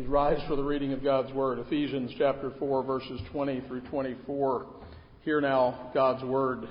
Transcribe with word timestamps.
Please 0.00 0.08
rise 0.08 0.40
for 0.48 0.56
the 0.56 0.62
reading 0.62 0.94
of 0.94 1.04
God's 1.04 1.30
Word. 1.34 1.58
Ephesians 1.58 2.10
chapter 2.16 2.52
4, 2.58 2.82
verses 2.84 3.20
20 3.32 3.60
through 3.68 3.82
24. 3.82 4.66
Hear 5.26 5.42
now 5.42 5.90
God's 5.92 6.24
Word. 6.24 6.66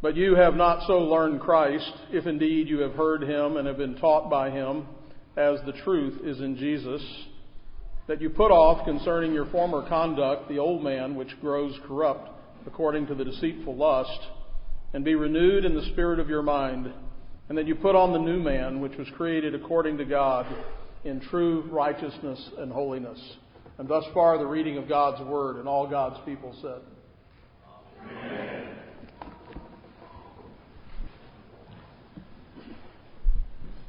But 0.00 0.16
you 0.16 0.34
have 0.34 0.54
not 0.54 0.86
so 0.86 0.94
learned 0.94 1.42
Christ, 1.42 1.92
if 2.10 2.26
indeed 2.26 2.68
you 2.68 2.78
have 2.78 2.92
heard 2.92 3.22
him 3.22 3.58
and 3.58 3.66
have 3.66 3.76
been 3.76 3.96
taught 3.96 4.30
by 4.30 4.48
him, 4.48 4.86
as 5.36 5.58
the 5.66 5.78
truth 5.84 6.24
is 6.24 6.40
in 6.40 6.56
Jesus, 6.56 7.02
that 8.08 8.22
you 8.22 8.30
put 8.30 8.50
off 8.50 8.86
concerning 8.86 9.34
your 9.34 9.50
former 9.50 9.86
conduct 9.86 10.48
the 10.48 10.58
old 10.58 10.82
man 10.82 11.16
which 11.16 11.38
grows 11.42 11.78
corrupt 11.86 12.30
according 12.66 13.08
to 13.08 13.14
the 13.14 13.26
deceitful 13.26 13.76
lust, 13.76 14.20
and 14.94 15.04
be 15.04 15.16
renewed 15.16 15.66
in 15.66 15.74
the 15.74 15.90
spirit 15.92 16.18
of 16.18 16.30
your 16.30 16.42
mind, 16.42 16.90
and 17.50 17.58
that 17.58 17.66
you 17.66 17.74
put 17.74 17.94
on 17.94 18.14
the 18.14 18.18
new 18.18 18.40
man 18.40 18.80
which 18.80 18.96
was 18.96 19.08
created 19.18 19.54
according 19.54 19.98
to 19.98 20.06
God 20.06 20.46
in 21.04 21.20
true 21.20 21.62
righteousness 21.70 22.50
and 22.58 22.72
holiness. 22.72 23.18
And 23.78 23.88
thus 23.88 24.04
far, 24.12 24.36
the 24.38 24.46
reading 24.46 24.76
of 24.76 24.88
God's 24.88 25.22
Word, 25.22 25.56
and 25.56 25.66
all 25.66 25.88
God's 25.88 26.20
people 26.26 26.54
said. 26.60 26.80
Amen. 28.02 28.66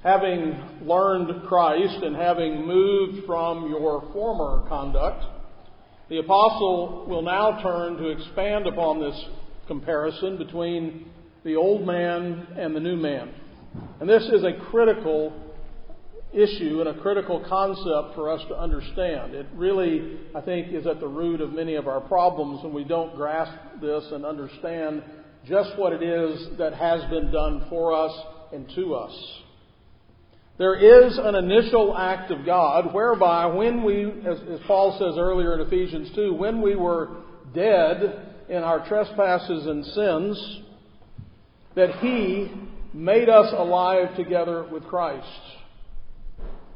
Having 0.03 0.57
learned 0.81 1.47
Christ 1.47 2.03
and 2.03 2.15
having 2.15 2.65
moved 2.65 3.25
from 3.27 3.69
your 3.69 4.09
former 4.13 4.67
conduct, 4.67 5.25
the 6.09 6.17
apostle 6.17 7.05
will 7.07 7.21
now 7.21 7.61
turn 7.61 7.97
to 7.97 8.07
expand 8.07 8.65
upon 8.65 8.99
this 8.99 9.25
comparison 9.67 10.37
between 10.37 11.05
the 11.43 11.55
old 11.55 11.85
man 11.85 12.47
and 12.57 12.75
the 12.75 12.79
new 12.79 12.95
man. 12.95 13.31
And 13.99 14.09
this 14.09 14.23
is 14.23 14.43
a 14.43 14.53
critical 14.71 15.33
issue 16.33 16.79
and 16.79 16.89
a 16.89 17.01
critical 17.01 17.43
concept 17.47 18.15
for 18.15 18.29
us 18.29 18.41
to 18.47 18.57
understand. 18.57 19.33
It 19.33 19.47
really, 19.53 20.19
I 20.33 20.41
think, 20.41 20.73
is 20.73 20.87
at 20.87 20.99
the 20.99 21.07
root 21.07 21.41
of 21.41 21.51
many 21.51 21.75
of 21.75 21.87
our 21.87 22.01
problems 22.01 22.63
when 22.63 22.73
we 22.73 22.83
don't 22.83 23.15
grasp 23.15 23.53
this 23.81 24.05
and 24.11 24.25
understand 24.25 25.03
just 25.45 25.77
what 25.77 25.91
it 25.91 26.03
is 26.03 26.57
that 26.57 26.73
has 26.73 27.01
been 27.09 27.31
done 27.31 27.65
for 27.69 27.93
us 27.93 28.11
and 28.53 28.69
to 28.75 28.95
us. 28.95 29.41
There 30.57 30.75
is 30.75 31.17
an 31.17 31.35
initial 31.35 31.97
act 31.97 32.31
of 32.31 32.45
God 32.45 32.93
whereby 32.93 33.47
when 33.47 33.83
we, 33.83 34.05
as, 34.05 34.37
as 34.51 34.59
Paul 34.67 34.97
says 34.99 35.17
earlier 35.17 35.55
in 35.55 35.61
Ephesians 35.61 36.11
2, 36.15 36.33
when 36.33 36.61
we 36.61 36.75
were 36.75 37.23
dead 37.53 38.27
in 38.47 38.57
our 38.57 38.87
trespasses 38.87 39.65
and 39.65 39.83
sins, 39.85 40.61
that 41.75 41.95
He 41.99 42.51
made 42.93 43.27
us 43.27 43.51
alive 43.57 44.15
together 44.15 44.67
with 44.71 44.83
Christ. 44.83 45.25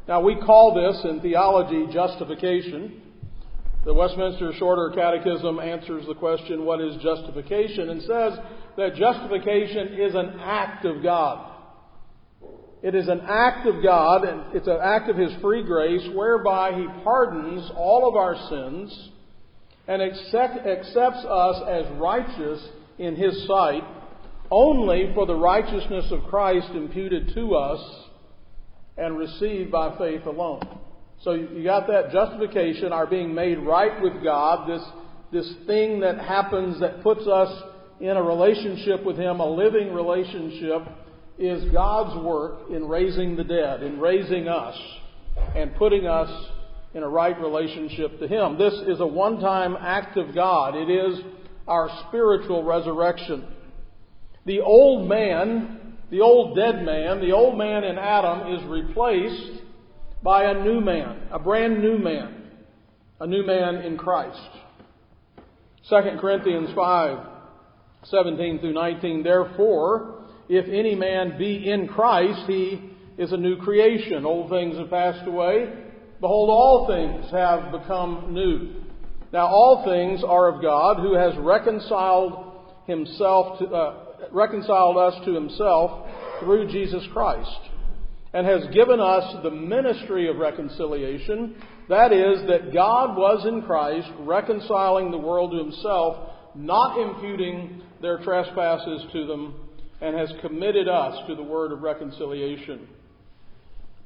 Now, 0.08 0.22
we 0.22 0.36
call 0.36 0.76
this 0.76 1.04
in 1.04 1.20
theology 1.22 1.92
justification. 1.92 3.02
The 3.86 3.94
Westminster 3.94 4.52
Shorter 4.58 4.92
Catechism 4.96 5.60
answers 5.60 6.06
the 6.06 6.14
question, 6.14 6.64
What 6.64 6.80
is 6.80 6.96
justification? 7.02 7.90
and 7.90 8.02
says 8.02 8.34
that 8.78 8.96
justification 8.96 10.00
is 10.00 10.14
an 10.14 10.40
act 10.40 10.86
of 10.86 11.02
God. 11.02 11.54
It 12.84 12.94
is 12.94 13.08
an 13.08 13.22
act 13.22 13.66
of 13.66 13.82
God, 13.82 14.26
and 14.26 14.56
it's 14.56 14.68
an 14.68 14.78
act 14.82 15.10
of 15.10 15.18
His 15.18 15.32
free 15.42 15.64
grace 15.64 16.08
whereby 16.14 16.74
He 16.74 16.86
pardons 17.04 17.72
all 17.76 18.08
of 18.08 18.16
our 18.16 18.36
sins 18.50 19.10
and 19.88 20.04
accept, 20.04 20.68
accepts 20.68 21.26
us 21.26 21.64
as 21.68 21.86
righteous 22.00 22.68
in 23.00 23.16
His 23.16 23.48
sight 23.48 23.84
only 24.52 25.12
for 25.16 25.26
the 25.26 25.36
righteousness 25.36 26.06
of 26.12 26.24
Christ 26.26 26.70
imputed 26.76 27.34
to 27.34 27.56
us 27.56 28.05
and 28.98 29.18
received 29.18 29.72
by 29.72 29.98
faith 29.98 30.26
alone. 30.26 30.80
So 31.22 31.32
you 31.32 31.64
got 31.64 31.88
that 31.88 32.12
justification, 32.12 32.92
our 32.92 33.08
being 33.08 33.34
made 33.34 33.58
right 33.60 34.02
with 34.02 34.24
God, 34.24 34.70
this, 34.70 34.84
this 35.32 35.54
thing 35.66 36.02
that 36.02 36.20
happens 36.20 36.80
that 36.80 37.02
puts 37.04 37.26
us 37.28 37.64
in 38.00 38.10
a 38.10 38.22
relationship 38.22 39.04
with 39.04 39.18
Him, 39.18 39.40
a 39.40 39.50
living 39.50 39.94
relationship, 39.94 40.82
is 41.38 41.72
God's 41.72 42.24
work 42.24 42.70
in 42.70 42.88
raising 42.88 43.36
the 43.36 43.44
dead, 43.44 43.84
in 43.84 44.00
raising 44.00 44.48
us, 44.48 44.78
and 45.56 45.76
putting 45.76 46.06
us 46.06 46.30
in 46.94 47.04
a 47.04 47.10
right 47.10 47.40
relationship 47.40 48.20
to 48.20 48.28
Him. 48.28 48.58
This 48.58 48.74
is 48.88 49.00
a 49.00 49.08
one 49.08 49.40
time 49.40 49.76
act 49.80 50.18
of 50.18 50.34
God. 50.34 50.76
It 50.76 50.90
is 50.90 51.20
our 51.68 51.90
spiritual 52.08 52.64
resurrection. 52.64 53.46
The 54.46 54.62
old 54.62 55.10
man 55.10 55.85
the 56.12 56.22
old 56.22 56.56
dead 56.56 56.84
man, 56.84 57.20
the 57.20 57.32
old 57.32 57.58
man 57.58 57.84
in 57.84 57.98
Adam, 57.98 58.54
is 58.54 58.64
replaced 58.66 59.64
by 60.24 60.46
a 60.46 60.64
new 60.64 60.82
man, 60.82 61.28
a 61.32 61.40
brand 61.40 61.82
new 61.82 61.98
man, 61.98 62.52
a 63.20 63.28
new 63.28 63.46
man 63.46 63.76
in 63.78 63.98
Christ. 63.98 64.50
2 65.90 66.18
Corinthians 66.20 66.70
5 66.76 67.28
17 68.06 68.60
through 68.60 68.74
19. 68.74 69.24
Therefore, 69.24 70.26
if 70.48 70.66
any 70.68 70.96
man 70.96 71.38
be 71.38 71.70
in 71.70 71.88
Christ, 71.88 72.44
he 72.48 72.92
is 73.18 73.32
a 73.32 73.38
new 73.38 73.58
creation. 73.58 74.26
Old 74.26 74.50
things 74.50 74.78
have 74.78 74.90
passed 74.90 75.28
away. 75.28 75.74
Behold, 76.22 76.50
all 76.50 76.88
things 76.88 77.32
have 77.32 77.72
become 77.72 78.34
new. 78.34 78.82
Now, 79.34 79.48
all 79.48 79.84
things 79.86 80.24
are 80.24 80.48
of 80.48 80.62
God, 80.62 80.98
who 80.98 81.16
has 81.16 81.34
reconciled 81.38 82.54
himself 82.88 83.60
to, 83.60 83.66
uh, 83.66 84.05
reconciled 84.32 84.98
us 84.98 85.14
to 85.26 85.34
himself 85.34 86.10
through 86.40 86.72
Jesus 86.72 87.04
Christ 87.14 87.60
and 88.36 88.46
has 88.46 88.66
given 88.74 89.00
us 89.00 89.36
the 89.44 89.50
ministry 89.50 90.28
of 90.30 90.36
reconciliation. 90.36 91.56
That 91.88 92.12
is, 92.12 92.46
that 92.50 92.74
God 92.74 93.16
was 93.16 93.46
in 93.48 93.62
Christ 93.62 94.10
reconciling 94.20 95.10
the 95.10 95.18
world 95.18 95.52
to 95.52 95.58
himself, 95.58 96.32
not 96.54 97.00
imputing 97.00 97.82
their 98.02 98.18
trespasses 98.18 99.06
to 99.14 99.26
them, 99.26 99.70
and 100.02 100.18
has 100.18 100.34
committed 100.42 100.90
us 100.90 101.18
to 101.30 101.36
the 101.36 101.44
word 101.44 101.72
of 101.72 101.82
reconciliation. 101.82 102.90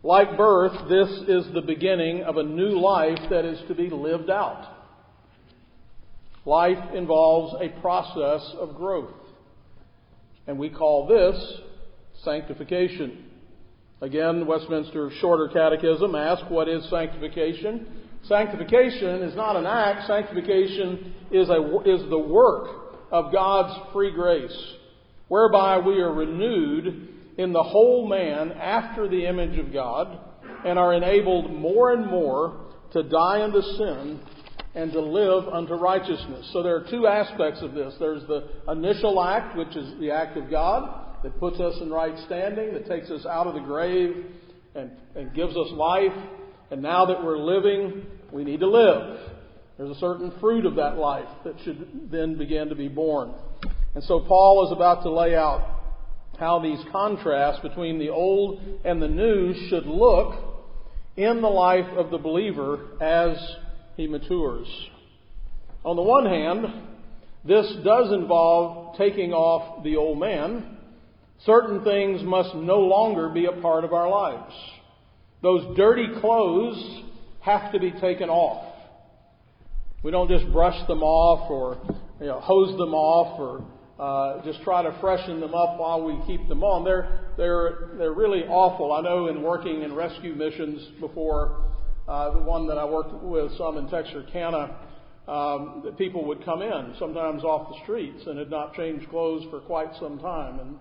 Like 0.03 0.37
birth, 0.37 0.87
this 0.87 1.09
is 1.27 1.51
the 1.53 1.63
beginning 1.65 2.21
of 2.21 2.37
a 2.37 2.43
new 2.43 2.79
life 2.79 3.19
that 3.31 3.45
is 3.45 3.59
to 3.67 3.73
be 3.73 3.89
lived 3.89 4.29
out. 4.29 4.75
Life 6.45 6.93
involves 6.93 7.55
a 7.61 7.81
process 7.81 8.55
of 8.59 8.75
growth. 8.75 9.18
And 10.49 10.57
we 10.57 10.71
call 10.71 11.05
this 11.05 11.61
sanctification. 12.23 13.23
Again, 14.01 14.47
Westminster 14.47 15.11
Shorter 15.21 15.47
Catechism 15.53 16.15
asks, 16.15 16.43
What 16.49 16.67
is 16.67 16.89
sanctification? 16.89 17.85
Sanctification 18.23 19.21
is 19.21 19.35
not 19.35 19.55
an 19.57 19.67
act, 19.67 20.07
sanctification 20.07 21.13
is, 21.29 21.49
a, 21.49 21.61
is 21.85 22.09
the 22.09 22.17
work 22.17 22.67
of 23.11 23.31
God's 23.31 23.93
free 23.93 24.11
grace, 24.11 24.73
whereby 25.27 25.77
we 25.77 26.01
are 26.01 26.11
renewed 26.11 27.09
in 27.37 27.53
the 27.53 27.61
whole 27.61 28.07
man 28.09 28.51
after 28.53 29.07
the 29.07 29.27
image 29.27 29.59
of 29.59 29.71
God 29.71 30.17
and 30.65 30.79
are 30.79 30.95
enabled 30.95 31.53
more 31.53 31.93
and 31.93 32.07
more 32.07 32.59
to 32.93 33.03
die 33.03 33.43
unto 33.43 33.61
sin 33.61 34.19
and 34.75 34.91
to 34.91 35.01
live 35.01 35.47
unto 35.47 35.73
righteousness. 35.73 36.49
So 36.53 36.61
there 36.61 36.75
are 36.75 36.85
two 36.89 37.07
aspects 37.07 37.61
of 37.61 37.73
this. 37.73 37.93
There's 37.99 38.25
the 38.27 38.49
initial 38.67 39.21
act, 39.21 39.57
which 39.57 39.75
is 39.75 39.99
the 39.99 40.11
act 40.11 40.37
of 40.37 40.49
God, 40.49 41.23
that 41.23 41.39
puts 41.39 41.59
us 41.59 41.75
in 41.81 41.89
right 41.89 42.17
standing, 42.25 42.73
that 42.73 42.87
takes 42.87 43.09
us 43.09 43.25
out 43.25 43.47
of 43.47 43.55
the 43.55 43.61
grave 43.61 44.25
and, 44.75 44.91
and 45.15 45.33
gives 45.33 45.55
us 45.55 45.71
life. 45.71 46.13
And 46.71 46.81
now 46.81 47.05
that 47.07 47.23
we're 47.23 47.39
living, 47.39 48.05
we 48.31 48.43
need 48.43 48.59
to 48.59 48.67
live. 48.67 49.19
There's 49.77 49.95
a 49.95 49.99
certain 49.99 50.33
fruit 50.39 50.65
of 50.65 50.75
that 50.75 50.97
life 50.97 51.27
that 51.45 51.55
should 51.63 52.09
then 52.11 52.37
begin 52.37 52.69
to 52.69 52.75
be 52.75 52.87
born. 52.87 53.33
And 53.95 54.03
so 54.03 54.19
Paul 54.19 54.67
is 54.67 54.71
about 54.71 55.01
to 55.03 55.09
lay 55.09 55.35
out 55.35 55.77
how 56.39 56.59
these 56.59 56.79
contrasts 56.91 57.59
between 57.61 57.97
the 57.97 58.09
old 58.09 58.61
and 58.85 59.01
the 59.01 59.07
new 59.07 59.53
should 59.67 59.85
look 59.87 60.35
in 61.17 61.41
the 61.41 61.49
life 61.49 61.87
of 61.97 62.11
the 62.11 62.17
believer 62.17 62.87
as 63.01 63.37
he 63.99 64.07
matures. 64.07 64.67
On 65.83 65.97
the 65.97 66.01
one 66.01 66.25
hand, 66.25 66.65
this 67.43 67.69
does 67.83 68.13
involve 68.13 68.97
taking 68.97 69.33
off 69.33 69.83
the 69.83 69.97
old 69.97 70.17
man. 70.17 70.77
Certain 71.45 71.83
things 71.83 72.21
must 72.23 72.55
no 72.55 72.79
longer 72.79 73.27
be 73.27 73.45
a 73.45 73.61
part 73.61 73.83
of 73.83 73.91
our 73.91 74.09
lives. 74.09 74.55
Those 75.41 75.75
dirty 75.75 76.07
clothes 76.21 77.01
have 77.41 77.73
to 77.73 77.79
be 77.79 77.91
taken 77.91 78.29
off. 78.29 78.73
We 80.01 80.11
don't 80.11 80.29
just 80.29 80.49
brush 80.53 80.87
them 80.87 81.03
off 81.03 81.51
or 81.51 81.77
you 82.21 82.27
know, 82.27 82.39
hose 82.39 82.77
them 82.77 82.93
off 82.93 83.37
or 83.37 83.65
uh, 84.01 84.45
just 84.45 84.61
try 84.61 84.81
to 84.81 84.97
freshen 85.01 85.41
them 85.41 85.53
up 85.53 85.77
while 85.77 86.05
we 86.05 86.17
keep 86.25 86.47
them 86.47 86.63
on. 86.63 86.85
They're, 86.85 87.33
they're, 87.35 87.89
they're 87.97 88.13
really 88.13 88.43
awful. 88.43 88.93
I 88.93 89.01
know 89.01 89.27
in 89.27 89.43
working 89.43 89.81
in 89.81 89.93
rescue 89.93 90.35
missions 90.35 90.87
before, 91.01 91.68
uh, 92.09 92.31
the 92.31 92.39
one 92.39 92.67
that 92.67 92.79
I 92.79 92.85
worked 92.85 93.13
with 93.23 93.55
some 93.57 93.77
in 93.77 93.87
Texarkana, 93.87 94.75
um, 95.27 95.83
that 95.85 95.95
people 95.95 96.25
would 96.25 96.43
come 96.43 96.63
in, 96.63 96.95
sometimes 96.97 97.43
off 97.43 97.69
the 97.69 97.83
streets, 97.83 98.23
and 98.25 98.39
had 98.39 98.49
not 98.49 98.73
changed 98.73 99.07
clothes 99.09 99.45
for 99.51 99.59
quite 99.59 99.89
some 99.99 100.17
time, 100.17 100.59
and, 100.59 100.75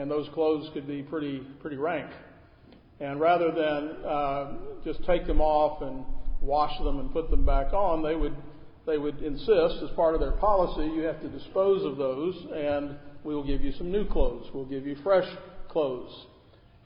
and 0.00 0.08
those 0.08 0.28
clothes 0.34 0.70
could 0.72 0.86
be 0.86 1.02
pretty, 1.02 1.40
pretty 1.60 1.76
rank. 1.76 2.08
And 3.00 3.20
rather 3.20 3.50
than 3.50 4.04
uh, 4.06 4.52
just 4.84 5.04
take 5.04 5.26
them 5.26 5.40
off 5.40 5.82
and 5.82 6.04
wash 6.40 6.78
them 6.78 7.00
and 7.00 7.12
put 7.12 7.28
them 7.28 7.44
back 7.44 7.72
on, 7.72 8.02
they 8.02 8.14
would 8.14 8.36
they 8.86 8.96
would 8.96 9.20
insist, 9.20 9.82
as 9.82 9.90
part 9.94 10.14
of 10.14 10.20
their 10.20 10.32
policy, 10.32 10.90
you 10.94 11.02
have 11.02 11.20
to 11.20 11.28
dispose 11.28 11.84
of 11.84 11.98
those, 11.98 12.34
and 12.54 12.96
we 13.22 13.34
will 13.34 13.44
give 13.44 13.60
you 13.60 13.72
some 13.72 13.92
new 13.92 14.06
clothes. 14.08 14.46
We'll 14.54 14.64
give 14.64 14.86
you 14.86 14.96
fresh 15.02 15.28
clothes. 15.68 16.10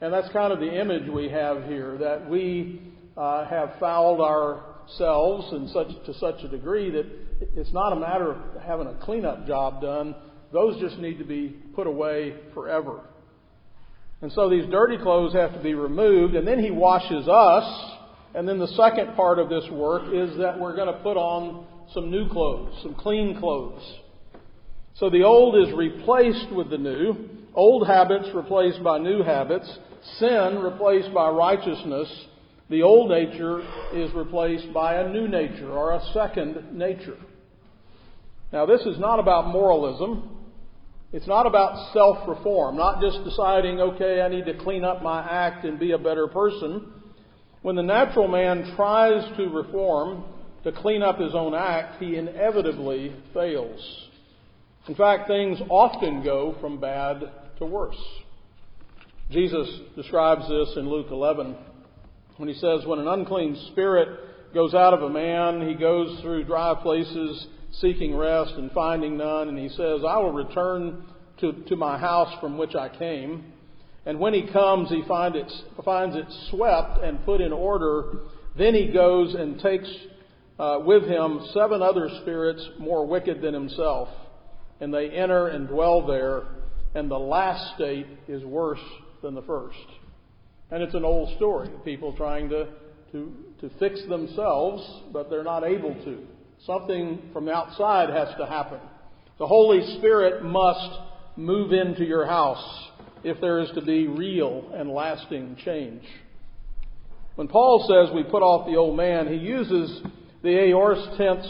And 0.01 0.11
that's 0.11 0.27
kind 0.33 0.51
of 0.51 0.59
the 0.59 0.81
image 0.81 1.09
we 1.09 1.29
have 1.29 1.63
here 1.63 1.97
that 1.99 2.29
we 2.29 2.81
uh, 3.17 3.45
have 3.45 3.73
fouled 3.79 4.21
ourselves 4.21 5.53
in 5.53 5.67
such, 5.69 5.87
to 6.05 6.13
such 6.15 6.43
a 6.43 6.47
degree 6.47 6.89
that 6.91 7.05
it's 7.55 7.73
not 7.73 7.93
a 7.93 7.95
matter 7.95 8.31
of 8.31 8.61
having 8.61 8.87
a 8.87 8.95
cleanup 9.03 9.45
job 9.47 9.81
done. 9.81 10.15
Those 10.51 10.79
just 10.79 10.97
need 10.97 11.17
to 11.17 11.23
be 11.23 11.55
put 11.75 11.87
away 11.87 12.35
forever. 12.53 13.01
And 14.21 14.31
so 14.31 14.49
these 14.49 14.65
dirty 14.71 14.97
clothes 14.97 15.33
have 15.33 15.53
to 15.53 15.61
be 15.61 15.73
removed, 15.73 16.35
and 16.35 16.47
then 16.47 16.59
he 16.59 16.71
washes 16.71 17.27
us. 17.27 17.97
And 18.35 18.47
then 18.47 18.57
the 18.57 18.67
second 18.67 19.15
part 19.15 19.37
of 19.37 19.49
this 19.49 19.65
work 19.71 20.03
is 20.13 20.37
that 20.37 20.59
we're 20.59 20.75
going 20.75 20.91
to 20.91 20.99
put 21.03 21.17
on 21.17 21.67
some 21.93 22.09
new 22.09 22.29
clothes, 22.29 22.73
some 22.81 22.95
clean 22.95 23.37
clothes. 23.39 23.83
So 24.95 25.09
the 25.09 25.23
old 25.23 25.67
is 25.67 25.73
replaced 25.75 26.51
with 26.51 26.69
the 26.69 26.77
new, 26.77 27.29
old 27.53 27.87
habits 27.87 28.29
replaced 28.33 28.83
by 28.83 28.97
new 28.97 29.23
habits, 29.23 29.69
sin 30.19 30.59
replaced 30.63 31.13
by 31.13 31.29
righteousness. 31.29 32.07
The 32.69 32.81
old 32.81 33.09
nature 33.09 33.61
is 33.93 34.13
replaced 34.13 34.73
by 34.73 34.95
a 34.95 35.09
new 35.09 35.27
nature 35.27 35.71
or 35.71 35.93
a 35.93 36.01
second 36.13 36.73
nature. 36.73 37.17
Now, 38.51 38.65
this 38.65 38.81
is 38.81 38.99
not 38.99 39.19
about 39.19 39.47
moralism. 39.47 40.29
It's 41.11 41.27
not 41.27 41.45
about 41.45 41.93
self 41.93 42.27
reform, 42.27 42.77
not 42.77 43.01
just 43.01 43.23
deciding, 43.23 43.79
okay, 43.79 44.21
I 44.21 44.29
need 44.29 44.45
to 44.45 44.57
clean 44.57 44.83
up 44.83 45.03
my 45.03 45.21
act 45.21 45.65
and 45.65 45.79
be 45.79 45.91
a 45.91 45.97
better 45.97 46.27
person. 46.27 46.91
When 47.61 47.75
the 47.75 47.83
natural 47.83 48.27
man 48.27 48.73
tries 48.75 49.23
to 49.37 49.49
reform, 49.49 50.23
to 50.63 50.71
clean 50.71 51.01
up 51.01 51.19
his 51.19 51.35
own 51.35 51.53
act, 51.53 52.01
he 52.01 52.15
inevitably 52.15 53.13
fails. 53.33 54.09
In 54.87 54.95
fact, 54.95 55.27
things 55.27 55.59
often 55.69 56.23
go 56.23 56.55
from 56.61 56.79
bad 56.79 57.21
to 57.59 57.65
worse. 57.65 58.01
Jesus 59.31 59.67
describes 59.95 60.47
this 60.47 60.73
in 60.77 60.89
Luke 60.89 61.07
11 61.11 61.55
when 62.37 62.49
he 62.49 62.55
says, 62.55 62.85
When 62.85 62.99
an 62.99 63.07
unclean 63.07 63.55
spirit 63.71 64.53
goes 64.53 64.73
out 64.73 64.93
of 64.93 65.01
a 65.01 65.09
man, 65.09 65.67
he 65.67 65.75
goes 65.75 66.19
through 66.21 66.45
dry 66.45 66.75
places 66.81 67.47
seeking 67.79 68.15
rest 68.15 68.53
and 68.55 68.71
finding 68.71 69.17
none, 69.17 69.49
and 69.49 69.57
he 69.57 69.69
says, 69.69 70.01
I 70.07 70.17
will 70.17 70.31
return 70.31 71.05
to, 71.39 71.53
to 71.67 71.75
my 71.75 71.97
house 71.97 72.33
from 72.39 72.57
which 72.57 72.75
I 72.75 72.89
came. 72.89 73.45
And 74.05 74.19
when 74.19 74.33
he 74.33 74.51
comes, 74.51 74.89
he 74.89 75.03
find 75.07 75.35
it, 75.35 75.51
finds 75.83 76.15
it 76.15 76.25
swept 76.49 77.03
and 77.03 77.23
put 77.25 77.41
in 77.41 77.51
order. 77.51 78.19
Then 78.57 78.75
he 78.75 78.91
goes 78.91 79.33
and 79.33 79.59
takes 79.59 79.89
uh, 80.59 80.79
with 80.85 81.03
him 81.03 81.47
seven 81.53 81.81
other 81.81 82.09
spirits 82.21 82.63
more 82.77 83.07
wicked 83.07 83.41
than 83.41 83.53
himself, 83.53 84.09
and 84.79 84.93
they 84.93 85.09
enter 85.09 85.47
and 85.47 85.67
dwell 85.67 86.05
there, 86.05 86.43
and 86.93 87.09
the 87.09 87.17
last 87.17 87.75
state 87.75 88.05
is 88.27 88.43
worse 88.43 88.79
than 89.23 89.33
the 89.33 89.41
first. 89.41 89.77
And 90.73 90.81
it's 90.81 90.95
an 90.95 91.05
old 91.05 91.35
story 91.37 91.71
of 91.71 91.85
people 91.85 92.13
trying 92.17 92.49
to, 92.49 92.67
to, 93.11 93.31
to 93.61 93.69
fix 93.77 94.01
themselves, 94.09 95.03
but 95.13 95.29
they're 95.29 95.43
not 95.43 95.63
able 95.63 95.93
to. 95.93 96.25
Something 96.65 97.29
from 97.31 97.45
the 97.45 97.53
outside 97.53 98.09
has 98.09 98.35
to 98.39 98.47
happen. 98.47 98.79
The 99.37 99.45
Holy 99.45 99.97
Spirit 99.99 100.43
must 100.43 100.99
move 101.35 101.73
into 101.73 102.03
your 102.03 102.25
house 102.25 102.89
if 103.23 103.39
there 103.39 103.59
is 103.59 103.69
to 103.75 103.83
be 103.83 104.07
real 104.07 104.71
and 104.73 104.89
lasting 104.89 105.57
change. 105.63 106.01
When 107.35 107.47
Paul 107.47 107.85
says 107.87 108.11
we 108.15 108.23
put 108.23 108.41
off 108.41 108.65
the 108.65 108.75
old 108.75 108.97
man, 108.97 109.27
he 109.27 109.37
uses 109.37 110.01
the 110.41 110.57
aorist 110.57 111.07
tense 111.17 111.45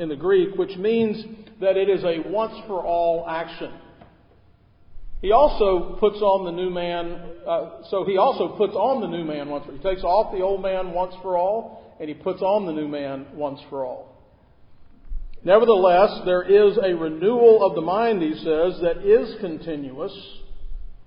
in 0.00 0.08
the 0.08 0.16
Greek, 0.16 0.56
which 0.56 0.76
means 0.78 1.24
that 1.60 1.76
it 1.76 1.88
is 1.88 2.02
a 2.02 2.28
once 2.28 2.54
for 2.66 2.84
all 2.84 3.24
action. 3.28 3.70
He 5.24 5.32
also 5.32 5.96
puts 6.00 6.18
on 6.18 6.44
the 6.44 6.52
new 6.52 6.68
man, 6.68 7.18
uh, 7.48 7.82
so 7.88 8.04
he 8.04 8.18
also 8.18 8.58
puts 8.58 8.74
on 8.74 9.00
the 9.00 9.06
new 9.06 9.24
man 9.24 9.48
once 9.48 9.64
for 9.64 9.72
He 9.72 9.78
takes 9.78 10.02
off 10.02 10.36
the 10.36 10.42
old 10.42 10.60
man 10.60 10.92
once 10.92 11.14
for 11.22 11.38
all, 11.38 11.96
and 11.98 12.10
he 12.10 12.14
puts 12.14 12.42
on 12.42 12.66
the 12.66 12.72
new 12.72 12.86
man 12.86 13.28
once 13.32 13.58
for 13.70 13.86
all. 13.86 14.20
Nevertheless, 15.42 16.10
there 16.26 16.42
is 16.42 16.76
a 16.76 16.94
renewal 16.94 17.64
of 17.64 17.74
the 17.74 17.80
mind, 17.80 18.20
he 18.20 18.34
says, 18.34 18.78
that 18.82 18.98
is 19.02 19.40
continuous 19.40 20.12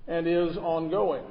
and 0.08 0.26
is 0.26 0.56
ongoing. 0.56 1.22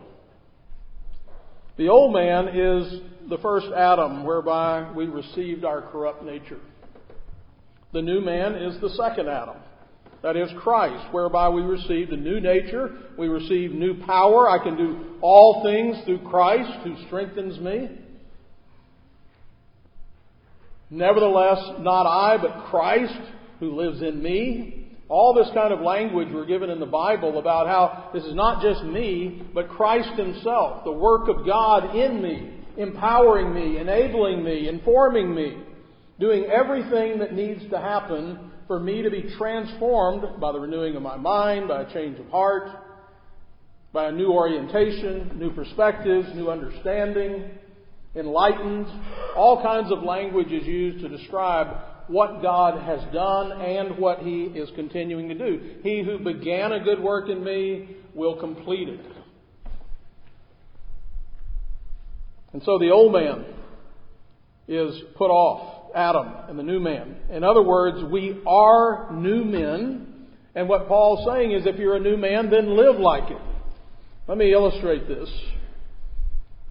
The 1.76 1.90
old 1.90 2.14
man 2.14 2.48
is 2.48 3.02
the 3.30 3.38
first 3.40 3.68
Adam, 3.76 4.24
whereby 4.24 4.94
we 4.94 5.08
received 5.08 5.66
our 5.66 5.82
corrupt 5.82 6.24
nature. 6.24 6.62
The 7.92 8.02
new 8.02 8.22
man 8.22 8.56
is 8.56 8.80
the 8.80 8.92
second 8.92 9.28
Adam. 9.28 9.58
That 10.24 10.36
is 10.36 10.50
Christ, 10.58 11.14
whereby 11.14 11.50
we 11.50 11.62
received 11.62 12.12
a 12.12 12.18
new 12.18 12.40
nature, 12.40 12.98
we 13.18 13.28
receive 13.28 13.72
new 13.72 14.04
power. 14.06 14.50
I 14.50 14.64
can 14.64 14.76
do 14.76 15.18
all 15.22 15.64
things 15.64 16.04
through 16.06 16.28
Christ 16.28 16.72
who 16.84 16.96
strengthens 17.06 17.60
me. 17.60 17.90
Nevertheless, 20.90 21.60
not 21.80 22.08
I, 22.08 22.38
but 22.38 22.66
Christ 22.70 23.20
who 23.60 23.76
lives 23.76 24.02
in 24.02 24.22
me. 24.22 24.88
All 25.10 25.34
this 25.34 25.50
kind 25.54 25.72
of 25.72 25.82
language 25.82 26.30
we're 26.34 26.46
given 26.46 26.70
in 26.70 26.80
the 26.80 26.86
Bible 26.86 27.40
about 27.40 27.68
how 27.68 28.10
this 28.14 28.24
is 28.24 28.36
not 28.36 28.62
just 28.62 28.84
me, 28.84 29.44
but 29.54 29.70
Christ 29.70 30.18
Himself, 30.18 30.84
the 30.84 30.92
work 30.92 31.30
of 31.30 31.46
God 31.46 31.96
in 31.96 32.22
me, 32.22 32.54
empowering 32.78 33.54
me, 33.54 33.80
enabling 33.80 34.44
me, 34.44 34.68
informing 34.68 35.34
me, 35.34 35.58
doing 36.20 36.46
everything 36.46 37.20
that 37.20 37.34
needs 37.34 37.62
to 37.70 37.80
happen 37.80 38.52
for 38.68 38.80
me 38.80 39.02
to 39.02 39.10
be 39.10 39.34
transformed 39.38 40.40
by 40.40 40.52
the 40.52 40.60
renewing 40.60 40.96
of 40.96 41.02
my 41.02 41.18
mind, 41.18 41.68
by 41.68 41.84
a 41.84 41.94
change 41.94 42.20
of 42.20 42.28
heart, 42.30 42.70
by 43.94 44.10
a 44.10 44.12
new 44.12 44.32
orientation, 44.32 45.32
new 45.40 45.52
perspectives, 45.52 46.28
new 46.36 46.50
understanding, 46.52 47.50
enlightened. 48.16 48.88
All 49.36 49.62
kinds 49.62 49.92
of 49.92 50.04
language 50.04 50.52
is 50.52 50.66
used 50.66 51.00
to 51.00 51.10
describe 51.10 51.68
what 52.08 52.42
God 52.42 52.82
has 52.82 53.02
done 53.14 53.52
and 53.52 53.98
what 53.98 54.20
He 54.20 54.44
is 54.44 54.70
continuing 54.76 55.30
to 55.30 55.36
do. 55.36 55.76
He 55.84 56.04
who 56.04 56.20
began 56.20 56.72
a 56.72 56.84
good 56.84 57.00
work 57.02 57.30
in 57.30 57.44
me 57.44 57.98
will 58.14 58.40
complete 58.40 58.90
it. 58.90 59.06
And 62.54 62.64
so 62.64 62.80
the 62.80 62.92
old 62.92 63.14
man 63.14 63.46
is 64.68 65.00
put 65.16 65.30
off, 65.30 65.77
Adam 65.96 66.28
and 66.50 66.58
the 66.58 66.64
new 66.64 66.80
man. 66.80 67.16
In 67.30 67.44
other 67.44 67.62
words, 67.62 68.04
we 68.12 68.42
are 68.46 69.10
new 69.12 69.44
men. 69.44 70.28
And 70.56 70.68
what 70.68 70.88
Paul's 70.88 71.28
saying 71.28 71.52
is 71.52 71.66
if 71.66 71.78
you're 71.78 71.96
a 71.96 72.00
new 72.00 72.18
man, 72.18 72.50
then 72.50 72.76
live 72.76 73.00
like 73.00 73.30
it. 73.30 73.42
Let 74.28 74.38
me 74.38 74.52
illustrate 74.52 75.08
this. 75.08 75.30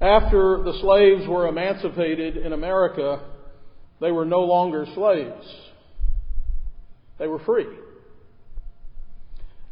After 0.01 0.63
the 0.63 0.79
slaves 0.81 1.27
were 1.29 1.49
emancipated 1.49 2.37
in 2.37 2.53
America, 2.53 3.21
they 4.01 4.13
were 4.13 4.27
no 4.27 4.41
longer 4.41 4.87
slaves. 4.95 5.47
They 7.19 7.27
were 7.27 7.39
free. 7.41 7.67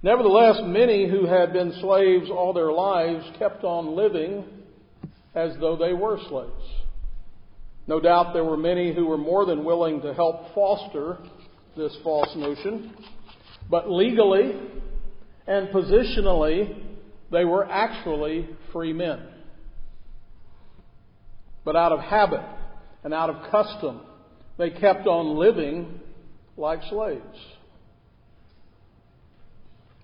Nevertheless, 0.03 0.61
many 0.65 1.09
who 1.09 1.27
had 1.27 1.53
been 1.53 1.73
slaves 1.81 2.31
all 2.31 2.53
their 2.53 2.73
lives 2.73 3.25
kept 3.39 3.65
on 3.65 3.97
living 3.97 4.45
as 5.35 5.53
though 5.61 5.77
they 5.77 5.93
were 5.93 6.19
slaves. 6.29 6.84
No 7.87 8.01
doubt 8.01 8.33
there 8.33 8.45
were 8.45 8.57
many 8.57 8.95
who 8.95 9.07
were 9.07 9.19
more 9.19 9.45
than 9.45 9.65
willing 9.65 10.01
to 10.03 10.15
help 10.15 10.55
foster 10.55 11.19
this 11.77 11.95
false 12.03 12.35
notion, 12.37 12.95
but 13.69 13.91
legally 13.91 14.55
and 15.47 15.69
positionally, 15.69 16.83
they 17.31 17.45
were 17.45 17.69
actually 17.71 18.49
free 18.73 18.93
men. 18.93 19.21
But 21.65 21.77
out 21.77 21.93
of 21.93 22.01
habit 22.01 22.43
and 23.03 23.13
out 23.13 23.31
of 23.31 23.51
custom, 23.51 24.01
they 24.57 24.71
kept 24.71 25.07
on 25.07 25.37
living 25.37 26.01
like 26.57 26.81
slaves. 26.89 27.39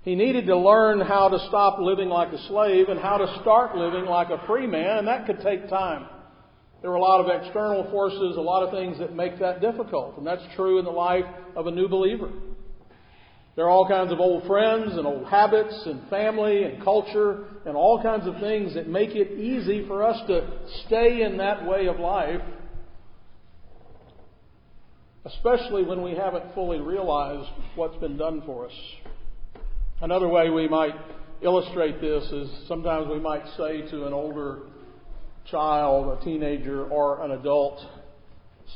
He 0.03 0.15
needed 0.15 0.47
to 0.47 0.57
learn 0.57 1.01
how 1.01 1.29
to 1.29 1.39
stop 1.49 1.79
living 1.79 2.09
like 2.09 2.33
a 2.33 2.47
slave 2.49 2.89
and 2.89 2.99
how 2.99 3.19
to 3.19 3.39
start 3.41 3.77
living 3.77 4.07
like 4.07 4.31
a 4.31 4.45
free 4.47 4.67
man, 4.67 4.99
and 4.99 5.09
that 5.09 5.27
could 5.27 5.41
take 5.43 5.69
time. 5.69 6.07
There 6.83 6.91
are 6.91 6.97
a 6.97 7.01
lot 7.01 7.21
of 7.21 7.43
external 7.43 7.91
forces, 7.91 8.37
a 8.37 8.41
lot 8.41 8.63
of 8.63 8.71
things 8.71 8.99
that 8.99 9.15
make 9.15 9.39
that 9.39 9.61
difficult, 9.61 10.17
and 10.17 10.27
that's 10.27 10.43
true 10.57 10.79
in 10.79 10.85
the 10.85 10.91
life 10.91 11.27
of 11.55 11.67
a 11.67 11.71
new 11.71 11.89
believer. 11.89 12.31
There 13.57 13.67
are 13.67 13.71
all 13.71 13.89
kinds 13.89 14.13
of 14.13 14.21
old 14.21 14.47
friends 14.47 14.97
and 14.97 15.07
old 15.07 15.27
habits 15.27 15.83
and 15.85 16.09
family 16.09 16.65
and 16.65 16.83
culture 16.83 17.45
and 17.67 17.77
all 17.77 18.03
kinds 18.03 18.27
of 18.27 18.41
things 18.41 18.75
that 18.75 18.89
make 18.89 19.11
it 19.11 19.33
easy 19.39 19.87
for 19.87 20.03
us 20.03 20.17
to 20.29 20.49
stay 20.87 21.23
in 21.23 21.37
that 21.39 21.67
way 21.67 21.87
of 21.87 21.99
life 21.99 22.41
especially 25.25 25.83
when 25.83 26.03
we 26.03 26.15
haven't 26.15 26.55
fully 26.55 26.79
realized 26.79 27.51
what's 27.77 27.97
been 27.97 28.17
done 28.17 28.43
for 28.47 28.67
us. 28.67 28.73
Another 30.01 30.29
way 30.29 30.49
we 30.49 30.67
might 30.67 30.95
illustrate 31.43 32.01
this 32.01 32.25
is 32.25 32.49
sometimes 32.67 33.09
we 33.09 33.19
might 33.19 33.45
say 33.57 33.83
to 33.91 34.07
an 34.07 34.13
older 34.13 34.61
child, 35.51 36.19
a 36.19 36.25
teenager, 36.25 36.85
or 36.85 37.25
an 37.25 37.33
adult 37.33 37.81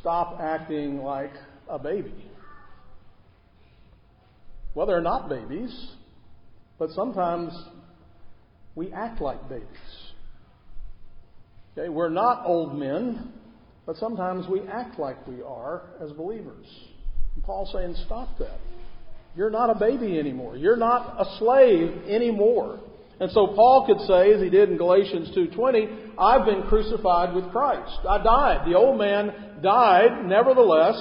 stop 0.00 0.38
acting 0.40 0.98
like 0.98 1.32
a 1.68 1.78
baby. 1.78 2.14
Well, 4.74 4.86
they're 4.86 5.00
not 5.00 5.28
babies, 5.28 5.92
but 6.78 6.90
sometimes 6.90 7.52
we 8.74 8.92
act 8.92 9.20
like 9.20 9.48
babies. 9.48 9.66
Okay, 11.76 11.88
we're 11.88 12.08
not 12.08 12.44
old 12.44 12.76
men, 12.76 13.32
but 13.86 13.96
sometimes 13.96 14.46
we 14.48 14.60
act 14.62 14.98
like 14.98 15.26
we 15.26 15.42
are 15.42 15.82
as 16.00 16.10
believers. 16.12 16.66
And 17.34 17.44
Paul's 17.44 17.72
saying, 17.72 17.94
stop 18.06 18.28
that. 18.38 18.58
You're 19.36 19.50
not 19.50 19.70
a 19.70 19.78
baby 19.78 20.18
anymore. 20.18 20.56
You're 20.56 20.76
not 20.76 21.20
a 21.20 21.38
slave 21.38 22.08
anymore. 22.08 22.80
And 23.20 23.30
so 23.30 23.48
Paul 23.48 23.86
could 23.86 24.00
say, 24.06 24.32
as 24.32 24.40
he 24.40 24.50
did 24.50 24.70
in 24.70 24.76
Galatians 24.76 25.30
2.20, 25.36 26.14
I've 26.18 26.44
been 26.44 26.62
crucified 26.68 27.34
with 27.34 27.50
Christ. 27.52 28.00
I 28.08 28.22
died. 28.22 28.66
The 28.66 28.76
old 28.76 28.98
man 28.98 29.60
died. 29.62 30.24
Nevertheless, 30.26 30.96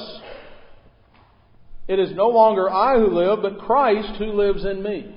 it 1.87 1.99
is 1.99 2.11
no 2.13 2.27
longer 2.27 2.69
I 2.69 2.99
who 2.99 3.07
live, 3.07 3.41
but 3.41 3.65
Christ 3.65 4.17
who 4.19 4.31
lives 4.33 4.63
in 4.63 4.83
me. 4.83 5.15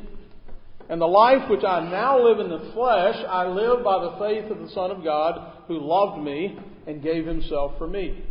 And 0.88 1.00
the 1.00 1.06
life 1.06 1.50
which 1.50 1.64
I 1.64 1.80
now 1.80 2.22
live 2.22 2.38
in 2.38 2.48
the 2.48 2.72
flesh, 2.72 3.16
I 3.28 3.46
live 3.46 3.84
by 3.84 4.04
the 4.04 4.16
faith 4.18 4.50
of 4.50 4.58
the 4.58 4.72
Son 4.72 4.90
of 4.90 5.04
God 5.04 5.64
who 5.66 5.80
loved 5.80 6.22
me 6.22 6.58
and 6.86 7.02
gave 7.02 7.26
himself 7.26 7.72
for 7.76 7.86
me. 7.86 8.24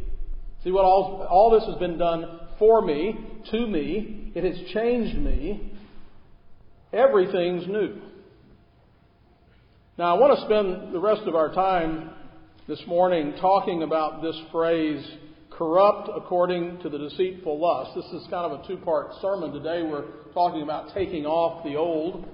See 0.63 0.71
what 0.71 0.85
all, 0.85 1.27
all 1.29 1.51
this 1.51 1.67
has 1.69 1.77
been 1.77 1.97
done 1.97 2.39
for 2.57 2.81
me, 2.81 3.19
to 3.51 3.67
me. 3.67 4.31
It 4.33 4.43
has 4.43 4.73
changed 4.73 5.17
me. 5.17 5.73
Everything's 6.93 7.67
new. 7.67 8.01
Now, 9.97 10.13
I 10.13 10.19
want 10.19 10.37
to 10.37 10.45
spend 10.45 10.93
the 10.93 10.99
rest 10.99 11.21
of 11.21 11.35
our 11.35 11.53
time 11.53 12.09
this 12.67 12.81
morning 12.85 13.33
talking 13.39 13.81
about 13.81 14.21
this 14.21 14.37
phrase, 14.51 15.01
corrupt 15.49 16.09
according 16.13 16.79
to 16.79 16.89
the 16.89 16.97
deceitful 16.97 17.57
lust. 17.57 17.91
This 17.95 18.21
is 18.21 18.27
kind 18.29 18.51
of 18.51 18.59
a 18.59 18.67
two 18.67 18.75
part 18.75 19.11
sermon. 19.21 19.53
Today 19.53 19.83
we're 19.83 20.03
talking 20.33 20.63
about 20.63 20.93
taking 20.93 21.25
off 21.25 21.63
the 21.63 21.77
old. 21.77 22.27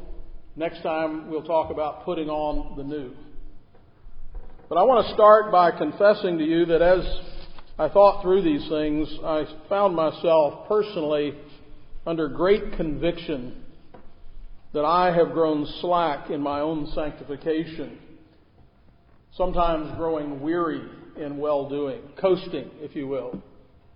Next 0.55 0.81
time 0.81 1.29
we'll 1.29 1.43
talk 1.43 1.69
about 1.69 2.03
putting 2.03 2.29
on 2.29 2.77
the 2.77 2.83
new. 2.83 3.11
But 4.67 4.79
I 4.79 4.81
want 4.81 5.05
to 5.05 5.13
start 5.13 5.51
by 5.51 5.69
confessing 5.69 6.39
to 6.39 6.43
you 6.43 6.65
that 6.65 6.81
as 6.81 7.05
I 7.77 7.89
thought 7.89 8.23
through 8.23 8.41
these 8.41 8.67
things, 8.69 9.07
I 9.23 9.45
found 9.69 9.95
myself 9.95 10.67
personally 10.67 11.35
under 12.07 12.27
great 12.27 12.75
conviction 12.75 13.65
that 14.73 14.85
I 14.85 15.13
have 15.13 15.33
grown 15.33 15.65
slack 15.81 16.29
in 16.29 16.41
my 16.41 16.61
own 16.61 16.91
sanctification, 16.95 17.97
sometimes 19.35 19.95
growing 19.97 20.41
weary 20.41 20.81
in 21.17 21.37
well 21.37 21.67
doing, 21.67 22.01
coasting, 22.19 22.69
if 22.79 22.95
you 22.95 23.07
will, 23.07 23.41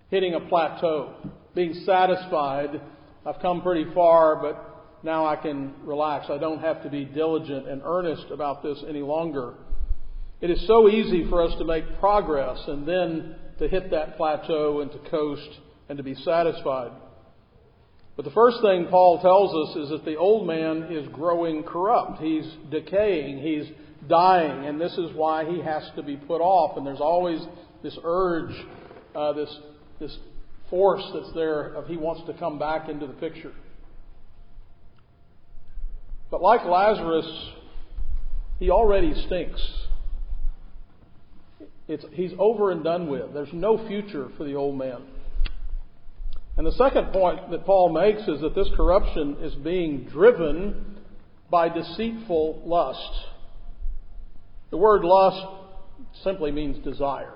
hitting 0.10 0.34
a 0.34 0.40
plateau, 0.42 1.14
being 1.54 1.74
satisfied. 1.86 2.82
I've 3.26 3.42
come 3.42 3.62
pretty 3.62 3.86
far, 3.94 4.36
but 4.42 5.02
now 5.04 5.26
I 5.26 5.36
can 5.36 5.74
relax. 5.84 6.28
I 6.30 6.38
don't 6.38 6.60
have 6.60 6.84
to 6.84 6.90
be 6.90 7.06
diligent 7.06 7.68
and 7.68 7.82
earnest 7.84 8.26
about 8.32 8.62
this 8.62 8.84
any 8.88 9.02
longer. 9.02 9.54
It 10.42 10.50
is 10.50 10.68
so 10.68 10.90
easy 10.90 11.30
for 11.30 11.42
us 11.42 11.58
to 11.58 11.66
make 11.66 12.00
progress 12.00 12.60
and 12.68 12.86
then 12.86 13.36
to 13.60 13.68
hit 13.68 13.92
that 13.92 14.18
plateau 14.18 14.82
and 14.82 14.92
to 14.92 15.00
coast 15.10 15.50
and 15.88 15.98
to 15.98 16.04
be 16.04 16.16
satisfied. 16.16 16.92
But 18.16 18.24
the 18.24 18.32
first 18.32 18.58
thing 18.62 18.88
Paul 18.90 19.22
tells 19.22 19.70
us 19.70 19.84
is 19.84 19.90
that 19.90 20.06
the 20.06 20.16
old 20.16 20.48
man 20.48 20.88
is 20.90 21.08
growing 21.10 21.64
corrupt. 21.64 22.22
He's 22.22 22.50
decaying. 22.72 23.40
He's 23.40 23.66
dying. 24.08 24.66
And 24.66 24.80
this 24.80 24.94
is 24.94 25.14
why 25.14 25.44
he 25.46 25.60
has 25.62 25.84
to 25.98 26.04
be 26.04 26.16
put 26.16 26.40
off. 26.40 26.78
And 26.78 26.88
there's 26.88 27.02
always 27.02 27.42
this 27.84 27.98
urge, 28.04 28.56
uh, 29.14 29.34
this, 29.34 29.60
this 30.00 30.18
force 30.70 31.04
that's 31.14 31.34
there 31.34 31.74
of 31.74 31.88
he 31.88 31.98
wants 31.98 32.22
to 32.28 32.34
come 32.40 32.58
back 32.58 32.88
into 32.88 33.06
the 33.06 33.14
picture. 33.14 33.52
But 36.32 36.42
like 36.42 36.66
Lazarus, 36.66 37.28
he 38.60 38.70
already 38.70 39.14
stinks. 39.26 39.62
It's, 41.88 42.06
he's 42.14 42.32
over 42.40 42.72
and 42.72 42.84
done 42.84 43.08
with. 43.08 43.34
There's 43.34 43.54
no 43.54 43.86
future 43.88 44.30
for 44.38 44.46
the 44.46 44.56
old 44.56 44.78
man. 44.78 45.04
And 46.58 46.66
the 46.66 46.72
second 46.72 47.12
point 47.12 47.52
that 47.52 47.66
Paul 47.66 47.90
makes 47.90 48.22
is 48.28 48.42
that 48.42 48.56
this 48.56 48.70
corruption 48.76 49.38
is 49.42 49.54
being 49.56 50.06
driven 50.06 50.98
by 51.50 51.70
deceitful 51.70 52.64
lust. 52.66 53.12
The 54.72 54.78
word 54.78 55.04
lust 55.04 55.46
simply 56.24 56.52
means 56.52 56.84
desire. 56.84 57.34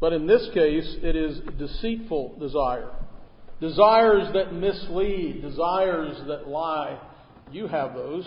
But 0.00 0.12
in 0.12 0.26
this 0.26 0.48
case, 0.54 0.96
it 1.02 1.16
is 1.16 1.40
deceitful 1.58 2.38
desire. 2.38 2.90
Desires 3.60 4.32
that 4.32 4.54
mislead, 4.54 5.42
desires 5.42 6.16
that 6.28 6.48
lie. 6.48 6.98
You 7.52 7.66
have 7.66 7.94
those. 7.94 8.26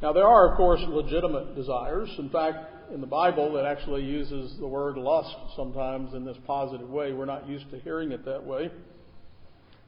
Now, 0.00 0.12
there 0.12 0.26
are, 0.26 0.50
of 0.50 0.56
course, 0.56 0.80
legitimate 0.88 1.54
desires. 1.54 2.10
In 2.18 2.30
fact, 2.30 2.71
in 2.92 3.00
the 3.00 3.06
Bible, 3.06 3.52
that 3.54 3.64
actually 3.64 4.02
uses 4.02 4.54
the 4.58 4.66
word 4.66 4.96
lust 4.96 5.34
sometimes 5.56 6.14
in 6.14 6.24
this 6.24 6.36
positive 6.46 6.88
way. 6.88 7.12
We're 7.12 7.24
not 7.24 7.48
used 7.48 7.70
to 7.70 7.78
hearing 7.80 8.12
it 8.12 8.24
that 8.26 8.44
way. 8.44 8.70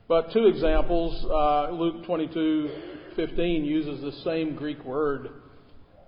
But 0.08 0.32
two 0.32 0.46
examples. 0.46 1.24
Uh, 1.24 1.70
Luke 1.70 2.04
22:15 2.06 3.64
uses 3.64 4.00
the 4.00 4.12
same 4.22 4.54
Greek 4.54 4.82
word. 4.84 5.28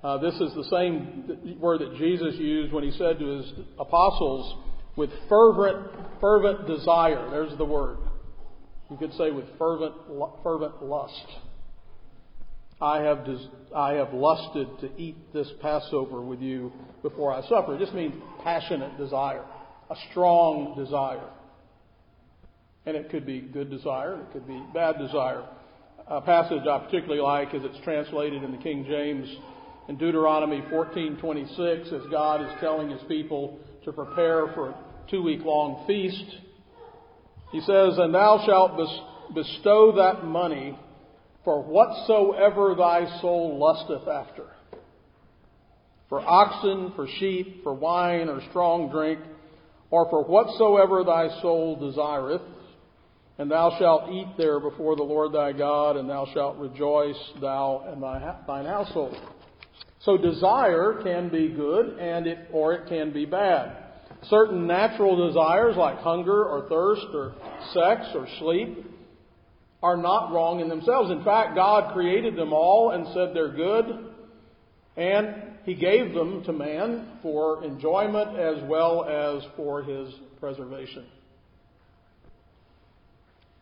Uh, 0.03 0.19
this 0.19 0.35
is 0.35 0.55
the 0.55 0.65
same 0.65 1.59
word 1.61 1.81
that 1.81 1.97
Jesus 1.97 2.35
used 2.37 2.73
when 2.73 2.85
he 2.85 2.91
said 2.93 3.19
to 3.19 3.26
his 3.26 3.53
apostles, 3.79 4.57
"With 4.97 5.11
fervent, 5.29 5.88
fervent 6.21 6.67
desire." 6.67 7.29
There's 7.31 7.57
the 7.57 7.65
word. 7.65 7.99
You 8.91 8.97
could 8.97 9.12
say 9.15 9.31
with 9.31 9.47
fervent, 9.59 9.95
fervent 10.43 10.83
lust. 10.83 11.26
I 12.80 13.00
have, 13.00 13.25
des- 13.25 13.75
I 13.75 13.95
have 13.95 14.12
lusted 14.12 14.68
to 14.80 14.90
eat 15.00 15.16
this 15.33 15.50
Passover 15.62 16.21
with 16.21 16.40
you 16.40 16.73
before 17.02 17.33
I 17.33 17.40
suffer. 17.49 17.75
It 17.75 17.78
just 17.78 17.95
means 17.95 18.14
passionate 18.45 18.99
desire, 18.99 19.45
a 19.90 19.95
strong 20.11 20.75
desire. 20.76 21.30
And 22.85 22.97
it 22.97 23.11
could 23.11 23.25
be 23.25 23.40
good 23.40 23.71
desire, 23.71 24.21
it 24.21 24.33
could 24.33 24.47
be 24.47 24.62
bad 24.75 24.99
desire. 24.99 25.45
A 26.09 26.21
passage 26.21 26.66
I 26.68 26.78
particularly 26.85 27.21
like 27.21 27.54
is 27.54 27.62
it's 27.64 27.83
translated 27.83 28.45
in 28.45 28.52
the 28.52 28.59
King 28.59 28.85
James 28.87 29.28
in 29.88 29.97
Deuteronomy 29.97 30.62
14:26 30.71 31.92
as 31.92 32.02
God 32.11 32.42
is 32.42 32.50
telling 32.61 32.90
his 32.90 33.02
people 33.09 33.59
to 33.85 33.92
prepare 33.92 34.49
for 34.54 34.71
a 34.71 34.75
2-week 35.11 35.45
long 35.45 35.85
feast. 35.87 36.37
He 37.50 37.61
says, 37.61 37.99
"And 37.99 38.14
thou 38.14 38.45
shalt 38.45 38.78
bestow 39.35 39.92
that 39.92 40.25
money 40.25 40.78
for 41.47 41.62
whatsoever 41.62 42.75
thy 42.76 43.21
soul 43.21 43.57
lusteth 43.57 44.09
after. 44.09 44.47
For 46.09 46.21
oxen, 46.21 46.93
for 46.97 47.07
sheep, 47.21 47.62
for 47.62 47.73
wine 47.73 48.29
or 48.29 48.41
strong 48.50 48.91
drink, 48.91 49.21
or 49.91 50.11
for 50.11 50.25
whatsoever 50.25 51.05
thy 51.05 51.41
soul 51.41 51.76
desireth, 51.76 52.43
and 53.38 53.49
thou 53.49 53.79
shalt 53.79 54.11
eat 54.11 54.26
there 54.37 54.59
before 54.59 54.97
the 54.97 55.05
Lord 55.05 55.33
thy 55.33 55.53
God, 55.53 55.97
and 55.97 56.11
thou 56.11 56.26
shalt 56.35 56.57
rejoice, 56.57 57.17
thou 57.41 57.85
and 57.93 58.03
thy, 58.03 58.35
thine 58.49 58.67
household. 58.67 59.17
So 60.00 60.17
desire 60.17 61.00
can 61.05 61.29
be 61.29 61.49
good, 61.49 61.97
and 62.00 62.26
it, 62.26 62.38
or 62.53 62.73
it 62.73 62.88
can 62.88 63.12
be 63.12 63.25
bad. 63.25 63.85
Certain 64.25 64.67
natural 64.67 65.29
desires 65.29 65.76
like 65.76 65.99
hunger 65.99 66.45
or 66.45 66.69
thirst 66.69 67.07
or 67.15 67.35
sex 67.73 68.09
or 68.17 68.26
sleep 68.41 68.96
are 69.87 69.97
not 69.97 70.33
wrong 70.33 70.59
in 70.59 70.69
themselves. 70.69 71.12
In 71.12 71.23
fact, 71.23 71.55
God 71.55 71.93
created 71.93 72.35
them 72.35 72.52
all 72.52 72.90
and 72.90 73.07
said 73.14 73.31
they're 73.33 73.55
good, 73.55 73.85
and 74.97 75.35
He 75.64 75.75
gave 75.75 76.12
them 76.12 76.43
to 76.45 76.52
man 76.52 77.19
for 77.23 77.64
enjoyment 77.64 78.37
as 78.37 78.57
well 78.69 79.05
as 79.05 79.45
for 79.57 79.85
his 79.85 80.12
preservation. 80.40 81.07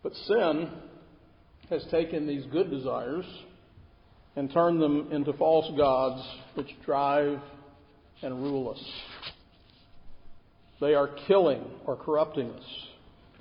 But 0.02 0.14
sin 0.14 0.71
has 1.69 1.85
taken 1.90 2.26
these 2.26 2.45
good 2.47 2.71
desires 2.71 3.26
and 4.37 4.50
turned 4.50 4.81
them 4.81 5.12
into 5.12 5.35
false 5.35 5.71
gods 5.76 6.26
which 6.54 6.69
drive 6.87 7.38
and 8.23 8.43
rule 8.43 8.71
us. 8.71 8.85
They 10.81 10.95
are 10.95 11.11
killing 11.26 11.62
or 11.85 11.97
corrupting 11.97 12.50
us. 12.50 12.64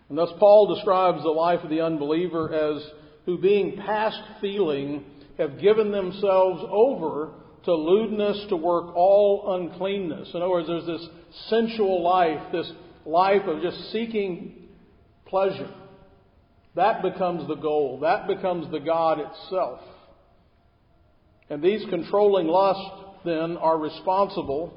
And 0.10 0.18
thus 0.18 0.30
Paul 0.40 0.74
describes 0.76 1.24
the 1.24 1.30
life 1.30 1.62
of 1.64 1.70
the 1.70 1.82
unbeliever 1.82 2.54
as 2.54 2.84
who 3.26 3.38
being 3.38 3.78
past 3.78 4.20
feeling 4.42 5.06
have 5.38 5.60
given 5.60 5.92
themselves 5.92 6.64
over 6.70 7.32
to 7.66 7.74
lewdness 7.74 8.46
to 8.50 8.56
work 8.56 8.96
all 8.96 9.56
uncleanness. 9.56 10.30
In 10.34 10.42
other 10.42 10.50
words, 10.50 10.68
there's 10.68 10.86
this 10.86 11.08
sensual 11.48 12.04
life, 12.04 12.52
this 12.52 12.72
life 13.06 13.44
of 13.48 13.62
just 13.62 13.92
seeking 13.92 14.68
pleasure. 15.26 15.74
That 16.76 17.02
becomes 17.02 17.48
the 17.48 17.56
goal. 17.56 18.00
That 18.02 18.28
becomes 18.28 18.70
the 18.72 18.80
God 18.80 19.20
itself. 19.20 19.80
And 21.50 21.62
these 21.62 21.86
controlling 21.90 22.48
lusts, 22.48 23.04
then, 23.26 23.58
are 23.58 23.78
responsible 23.78 24.74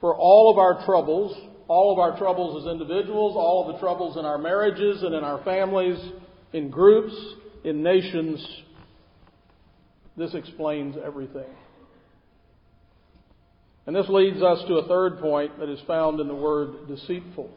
for 0.00 0.14
all 0.16 0.50
of 0.50 0.58
our 0.58 0.84
troubles, 0.84 1.36
all 1.70 1.92
of 1.92 2.00
our 2.00 2.18
troubles 2.18 2.64
as 2.64 2.72
individuals, 2.72 3.36
all 3.36 3.64
of 3.64 3.72
the 3.72 3.78
troubles 3.78 4.16
in 4.16 4.24
our 4.24 4.38
marriages 4.38 5.04
and 5.04 5.14
in 5.14 5.22
our 5.22 5.40
families, 5.44 5.96
in 6.52 6.68
groups, 6.68 7.14
in 7.62 7.80
nations. 7.80 8.44
This 10.16 10.34
explains 10.34 10.96
everything. 11.02 11.46
And 13.86 13.94
this 13.94 14.06
leads 14.08 14.42
us 14.42 14.64
to 14.66 14.78
a 14.78 14.88
third 14.88 15.20
point 15.20 15.60
that 15.60 15.68
is 15.68 15.78
found 15.86 16.18
in 16.18 16.26
the 16.26 16.34
word 16.34 16.88
deceitful. 16.88 17.48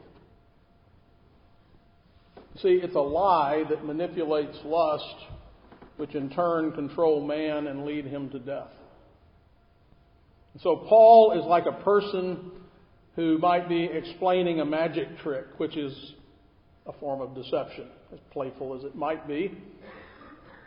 See, 2.62 2.80
it's 2.84 2.94
a 2.94 3.00
lie 3.00 3.64
that 3.68 3.84
manipulates 3.84 4.60
lust, 4.64 5.16
which 5.98 6.14
in 6.14 6.30
turn 6.30 6.72
control 6.74 7.26
man 7.26 7.66
and 7.66 7.84
lead 7.84 8.06
him 8.06 8.30
to 8.30 8.38
death. 8.38 8.70
So 10.62 10.86
Paul 10.88 11.32
is 11.32 11.48
like 11.48 11.66
a 11.66 11.84
person 11.84 12.52
who 13.16 13.38
might 13.38 13.70
be 13.70 13.84
explaining 13.86 14.60
a 14.60 14.66
magic 14.66 15.08
trick, 15.20 15.46
which 15.58 15.78
is 15.78 16.14
a 16.86 16.94
form 16.94 17.22
of 17.22 17.36
deception, 17.36 17.88
as 18.12 18.20
playful 18.32 18.76
as 18.76 18.84
it 18.84 18.96
might 18.96 19.28
be. 19.28 19.58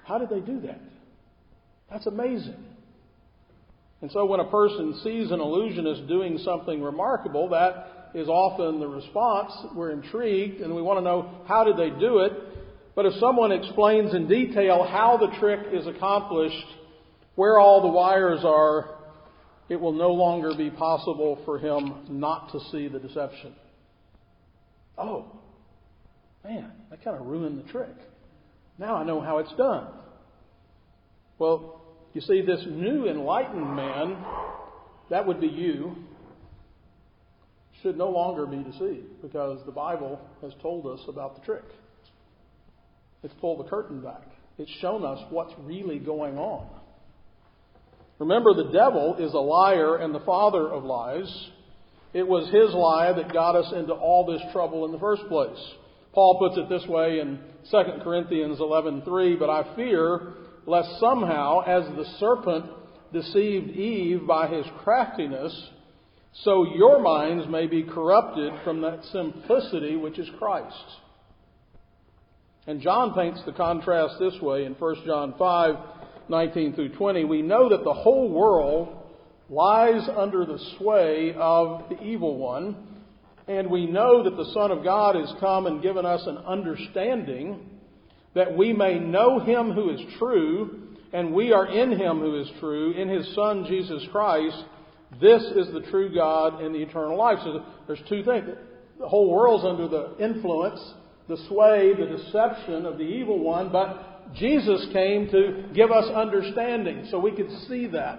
How 0.04 0.18
did 0.18 0.30
they 0.30 0.40
do 0.40 0.60
that? 0.60 0.80
That's 1.90 2.06
amazing. 2.06 2.64
And 4.02 4.10
so 4.12 4.24
when 4.26 4.40
a 4.40 4.50
person 4.50 5.00
sees 5.02 5.30
an 5.30 5.40
illusionist 5.40 6.06
doing 6.06 6.38
something 6.38 6.82
remarkable, 6.82 7.48
that 7.50 8.10
is 8.14 8.28
often 8.28 8.78
the 8.80 8.86
response. 8.86 9.52
We're 9.74 9.90
intrigued 9.90 10.60
and 10.60 10.74
we 10.74 10.82
want 10.82 10.98
to 10.98 11.04
know 11.04 11.42
how 11.46 11.64
did 11.64 11.76
they 11.76 11.90
do 11.90 12.18
it. 12.20 12.32
But 12.94 13.06
if 13.06 13.14
someone 13.20 13.52
explains 13.52 14.14
in 14.14 14.28
detail 14.28 14.86
how 14.88 15.18
the 15.18 15.38
trick 15.38 15.60
is 15.72 15.86
accomplished, 15.86 16.66
where 17.34 17.58
all 17.58 17.82
the 17.82 17.88
wires 17.88 18.40
are, 18.42 18.95
it 19.68 19.80
will 19.80 19.92
no 19.92 20.10
longer 20.12 20.54
be 20.54 20.70
possible 20.70 21.40
for 21.44 21.58
him 21.58 22.06
not 22.08 22.52
to 22.52 22.60
see 22.70 22.88
the 22.88 22.98
deception. 22.98 23.54
Oh, 24.96 25.26
man, 26.44 26.70
that 26.90 27.02
kind 27.04 27.18
of 27.18 27.26
ruined 27.26 27.62
the 27.62 27.70
trick. 27.70 27.94
Now 28.78 28.96
I 28.96 29.04
know 29.04 29.20
how 29.20 29.38
it's 29.38 29.52
done. 29.56 29.88
Well, 31.38 31.80
you 32.14 32.20
see, 32.20 32.42
this 32.42 32.64
new 32.68 33.06
enlightened 33.08 33.76
man, 33.76 34.16
that 35.10 35.26
would 35.26 35.40
be 35.40 35.48
you, 35.48 35.96
should 37.82 37.98
no 37.98 38.08
longer 38.08 38.46
be 38.46 38.62
deceived 38.62 39.20
because 39.20 39.60
the 39.66 39.72
Bible 39.72 40.20
has 40.40 40.52
told 40.62 40.86
us 40.86 41.00
about 41.08 41.38
the 41.38 41.44
trick. 41.44 41.64
It's 43.22 43.34
pulled 43.40 43.64
the 43.64 43.68
curtain 43.68 44.00
back. 44.00 44.22
It's 44.56 44.70
shown 44.80 45.04
us 45.04 45.18
what's 45.30 45.52
really 45.60 45.98
going 45.98 46.38
on. 46.38 46.68
Remember, 48.18 48.54
the 48.54 48.72
devil 48.72 49.16
is 49.16 49.34
a 49.34 49.38
liar 49.38 49.96
and 49.96 50.14
the 50.14 50.20
father 50.20 50.68
of 50.68 50.84
lies. 50.84 51.48
It 52.14 52.26
was 52.26 52.48
his 52.48 52.72
lie 52.72 53.12
that 53.12 53.32
got 53.32 53.56
us 53.56 53.72
into 53.72 53.92
all 53.92 54.24
this 54.24 54.40
trouble 54.52 54.86
in 54.86 54.92
the 54.92 54.98
first 54.98 55.26
place. 55.28 55.74
Paul 56.14 56.38
puts 56.38 56.56
it 56.56 56.68
this 56.70 56.86
way 56.88 57.20
in 57.20 57.38
2 57.70 58.02
Corinthians 58.02 58.58
11:3, 58.58 59.38
"But 59.38 59.50
I 59.50 59.64
fear 59.74 60.32
lest 60.64 60.98
somehow 60.98 61.60
as 61.60 61.86
the 61.94 62.06
serpent 62.18 62.64
deceived 63.12 63.70
Eve 63.70 64.26
by 64.26 64.46
his 64.46 64.66
craftiness, 64.78 65.70
so 66.32 66.64
your 66.64 66.98
minds 67.00 67.46
may 67.48 67.66
be 67.66 67.82
corrupted 67.82 68.54
from 68.64 68.80
that 68.80 69.04
simplicity 69.04 69.96
which 69.96 70.18
is 70.18 70.30
Christ." 70.38 71.00
And 72.66 72.80
John 72.80 73.12
paints 73.12 73.44
the 73.44 73.52
contrast 73.52 74.18
this 74.18 74.40
way 74.40 74.64
in 74.64 74.74
1 74.74 75.04
John 75.04 75.34
5 75.34 75.76
19 76.28 76.74
through 76.74 76.94
20, 76.96 77.24
we 77.24 77.42
know 77.42 77.68
that 77.68 77.84
the 77.84 77.92
whole 77.92 78.30
world 78.30 78.96
lies 79.48 80.08
under 80.16 80.44
the 80.44 80.58
sway 80.76 81.34
of 81.36 81.88
the 81.88 82.02
evil 82.02 82.36
one, 82.36 82.76
and 83.48 83.70
we 83.70 83.86
know 83.86 84.24
that 84.24 84.36
the 84.36 84.50
Son 84.52 84.70
of 84.72 84.82
God 84.82 85.14
has 85.14 85.32
come 85.38 85.66
and 85.66 85.82
given 85.82 86.04
us 86.04 86.22
an 86.26 86.38
understanding 86.38 87.70
that 88.34 88.56
we 88.56 88.72
may 88.72 88.98
know 88.98 89.38
him 89.38 89.72
who 89.72 89.90
is 89.90 90.00
true, 90.18 90.88
and 91.12 91.32
we 91.32 91.52
are 91.52 91.66
in 91.66 91.92
him 91.92 92.18
who 92.18 92.40
is 92.40 92.50
true, 92.60 92.92
in 92.92 93.08
his 93.08 93.34
Son 93.34 93.64
Jesus 93.68 94.04
Christ. 94.12 94.64
This 95.20 95.42
is 95.42 95.72
the 95.72 95.86
true 95.90 96.14
God 96.14 96.60
and 96.60 96.74
the 96.74 96.82
eternal 96.82 97.16
life. 97.16 97.38
So 97.44 97.64
there's 97.86 98.02
two 98.08 98.24
things. 98.24 98.48
The 98.98 99.08
whole 99.08 99.30
world's 99.30 99.64
under 99.64 99.88
the 99.88 100.16
influence, 100.22 100.80
the 101.28 101.38
sway, 101.48 101.92
the 101.94 102.16
deception 102.16 102.84
of 102.84 102.98
the 102.98 103.04
evil 103.04 103.38
one, 103.38 103.70
but 103.70 104.15
Jesus 104.34 104.86
came 104.92 105.30
to 105.30 105.68
give 105.74 105.90
us 105.90 106.04
understanding 106.14 107.06
so 107.10 107.18
we 107.18 107.32
could 107.32 107.50
see 107.68 107.86
that, 107.88 108.18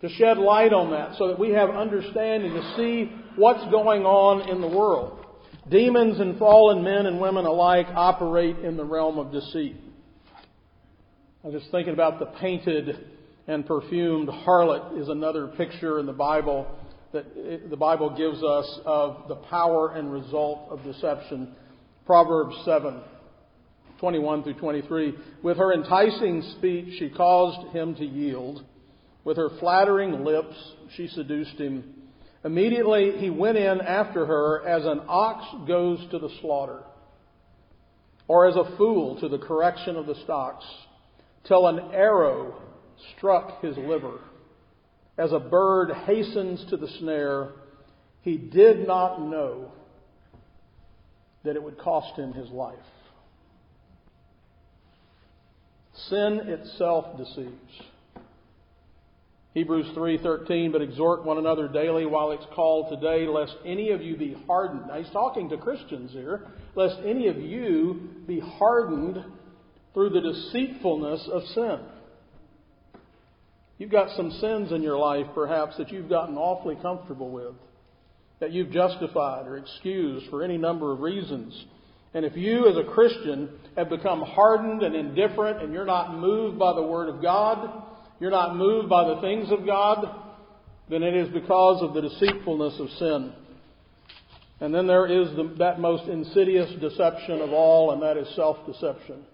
to 0.00 0.08
shed 0.08 0.38
light 0.38 0.72
on 0.72 0.90
that, 0.92 1.16
so 1.18 1.28
that 1.28 1.38
we 1.38 1.50
have 1.50 1.70
understanding 1.70 2.52
to 2.52 2.74
see 2.76 3.12
what's 3.36 3.64
going 3.70 4.04
on 4.04 4.48
in 4.48 4.60
the 4.60 4.68
world. 4.68 5.24
Demons 5.68 6.18
and 6.18 6.38
fallen 6.38 6.82
men 6.82 7.06
and 7.06 7.20
women 7.20 7.44
alike 7.44 7.86
operate 7.94 8.58
in 8.60 8.76
the 8.76 8.84
realm 8.84 9.18
of 9.18 9.32
deceit. 9.32 9.76
I'm 11.44 11.52
just 11.52 11.70
thinking 11.70 11.92
about 11.92 12.18
the 12.18 12.26
painted 12.26 13.06
and 13.46 13.66
perfumed 13.66 14.28
harlot 14.28 15.00
is 15.00 15.08
another 15.08 15.48
picture 15.48 15.98
in 15.98 16.06
the 16.06 16.12
Bible 16.12 16.66
that 17.12 17.26
eh, 17.36 17.58
the 17.68 17.76
Bible 17.76 18.16
gives 18.16 18.42
us 18.42 18.80
of 18.84 19.28
the 19.28 19.36
power 19.36 19.94
and 19.94 20.12
result 20.12 20.68
of 20.70 20.82
deception. 20.84 21.54
Proverbs 22.06 22.56
7 22.64 23.00
21 23.98 24.44
through 24.44 24.54
23. 24.54 25.14
With 25.42 25.56
her 25.56 25.72
enticing 25.72 26.42
speech, 26.56 26.98
she 26.98 27.10
caused 27.10 27.74
him 27.74 27.94
to 27.96 28.04
yield. 28.04 28.64
With 29.24 29.36
her 29.36 29.50
flattering 29.58 30.24
lips, 30.24 30.54
she 30.96 31.08
seduced 31.08 31.58
him. 31.58 31.94
Immediately 32.44 33.18
he 33.18 33.30
went 33.30 33.58
in 33.58 33.80
after 33.80 34.24
her 34.24 34.66
as 34.66 34.84
an 34.86 35.00
ox 35.08 35.44
goes 35.66 35.98
to 36.10 36.18
the 36.18 36.30
slaughter, 36.40 36.82
or 38.28 38.46
as 38.46 38.56
a 38.56 38.76
fool 38.76 39.18
to 39.20 39.28
the 39.28 39.38
correction 39.38 39.96
of 39.96 40.06
the 40.06 40.14
stocks, 40.22 40.64
till 41.46 41.66
an 41.66 41.90
arrow 41.92 42.54
struck 43.16 43.60
his 43.60 43.76
liver. 43.76 44.20
As 45.16 45.32
a 45.32 45.40
bird 45.40 45.90
hastens 46.06 46.64
to 46.70 46.76
the 46.76 46.88
snare, 47.00 47.50
he 48.22 48.36
did 48.36 48.86
not 48.86 49.20
know 49.20 49.72
that 51.44 51.56
it 51.56 51.62
would 51.62 51.78
cost 51.78 52.16
him 52.16 52.32
his 52.32 52.48
life. 52.50 52.76
Sin 56.06 56.40
itself 56.46 57.16
deceives. 57.16 57.82
Hebrews 59.54 59.88
3:13 59.96 60.70
but 60.70 60.82
exhort 60.82 61.24
one 61.24 61.38
another 61.38 61.66
daily 61.66 62.06
while 62.06 62.30
it's 62.30 62.46
called 62.54 62.90
today 62.90 63.26
lest 63.26 63.56
any 63.64 63.90
of 63.90 64.02
you 64.02 64.16
be 64.16 64.34
hardened. 64.46 64.86
Now 64.86 64.94
he's 64.94 65.10
talking 65.10 65.48
to 65.48 65.56
Christians 65.56 66.12
here, 66.12 66.46
lest 66.76 67.00
any 67.04 67.26
of 67.26 67.38
you 67.38 68.00
be 68.26 68.38
hardened 68.38 69.24
through 69.94 70.10
the 70.10 70.20
deceitfulness 70.20 71.28
of 71.32 71.42
sin. 71.54 71.80
You've 73.78 73.90
got 73.90 74.16
some 74.16 74.30
sins 74.32 74.70
in 74.70 74.82
your 74.82 74.98
life 74.98 75.26
perhaps 75.34 75.76
that 75.78 75.90
you've 75.90 76.08
gotten 76.08 76.36
awfully 76.36 76.76
comfortable 76.80 77.30
with, 77.30 77.54
that 78.40 78.52
you've 78.52 78.70
justified 78.70 79.46
or 79.46 79.56
excused 79.56 80.28
for 80.30 80.44
any 80.44 80.58
number 80.58 80.92
of 80.92 81.00
reasons. 81.00 81.64
And 82.14 82.24
if 82.24 82.36
you, 82.36 82.66
as 82.68 82.76
a 82.76 82.84
Christian, 82.84 83.50
have 83.76 83.90
become 83.90 84.22
hardened 84.22 84.82
and 84.82 84.94
indifferent 84.94 85.62
and 85.62 85.72
you're 85.72 85.84
not 85.84 86.14
moved 86.16 86.58
by 86.58 86.72
the 86.74 86.82
Word 86.82 87.08
of 87.08 87.20
God, 87.20 87.84
you're 88.20 88.30
not 88.30 88.56
moved 88.56 88.88
by 88.88 89.14
the 89.14 89.20
things 89.20 89.50
of 89.52 89.66
God, 89.66 90.24
then 90.88 91.02
it 91.02 91.14
is 91.14 91.28
because 91.28 91.82
of 91.82 91.94
the 91.94 92.00
deceitfulness 92.00 92.80
of 92.80 92.88
sin. 92.98 93.32
And 94.60 94.74
then 94.74 94.86
there 94.86 95.06
is 95.06 95.28
the, 95.36 95.54
that 95.58 95.78
most 95.78 96.08
insidious 96.08 96.70
deception 96.80 97.40
of 97.40 97.52
all, 97.52 97.92
and 97.92 98.02
that 98.02 98.16
is 98.16 98.26
self 98.34 98.56
deception. 98.66 99.24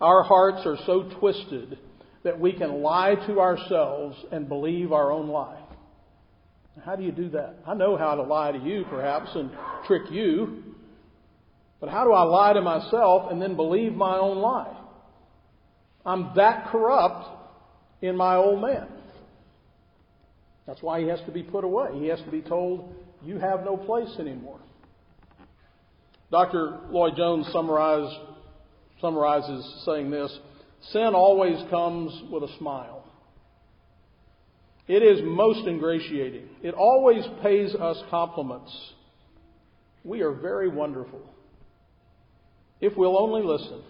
Our 0.00 0.22
hearts 0.22 0.62
are 0.64 0.78
so 0.86 1.10
twisted 1.18 1.78
that 2.22 2.38
we 2.40 2.52
can 2.52 2.82
lie 2.82 3.14
to 3.26 3.40
ourselves 3.40 4.16
and 4.32 4.48
believe 4.48 4.92
our 4.92 5.12
own 5.12 5.28
lie. 5.28 5.60
How 6.84 6.96
do 6.96 7.02
you 7.02 7.12
do 7.12 7.28
that? 7.30 7.56
I 7.66 7.74
know 7.74 7.96
how 7.96 8.14
to 8.14 8.22
lie 8.22 8.52
to 8.52 8.58
you, 8.58 8.84
perhaps, 8.88 9.30
and 9.34 9.50
trick 9.86 10.10
you. 10.10 10.62
But 11.80 11.88
how 11.88 12.04
do 12.04 12.12
I 12.12 12.22
lie 12.22 12.52
to 12.52 12.60
myself 12.60 13.30
and 13.30 13.40
then 13.40 13.56
believe 13.56 13.94
my 13.94 14.18
own 14.18 14.38
lie? 14.38 14.76
I'm 16.04 16.32
that 16.36 16.68
corrupt 16.70 17.26
in 18.02 18.16
my 18.16 18.36
old 18.36 18.60
man. 18.60 18.86
That's 20.66 20.82
why 20.82 21.00
he 21.00 21.08
has 21.08 21.20
to 21.26 21.32
be 21.32 21.42
put 21.42 21.64
away. 21.64 21.98
He 21.98 22.08
has 22.08 22.20
to 22.20 22.30
be 22.30 22.42
told, 22.42 22.94
you 23.22 23.38
have 23.38 23.64
no 23.64 23.76
place 23.76 24.14
anymore. 24.18 24.60
Dr. 26.30 26.78
Lloyd 26.90 27.16
Jones 27.16 27.50
summarizes 27.50 28.14
saying 29.84 30.10
this 30.10 30.38
Sin 30.92 31.14
always 31.14 31.58
comes 31.70 32.12
with 32.30 32.44
a 32.44 32.58
smile. 32.58 33.04
It 34.86 35.02
is 35.02 35.20
most 35.22 35.66
ingratiating. 35.66 36.48
It 36.62 36.74
always 36.74 37.24
pays 37.42 37.74
us 37.74 38.02
compliments. 38.10 38.74
We 40.04 40.22
are 40.22 40.32
very 40.32 40.68
wonderful 40.68 41.20
if 42.80 42.96
we'll 42.96 43.18
only 43.18 43.42
listen. 43.42 43.82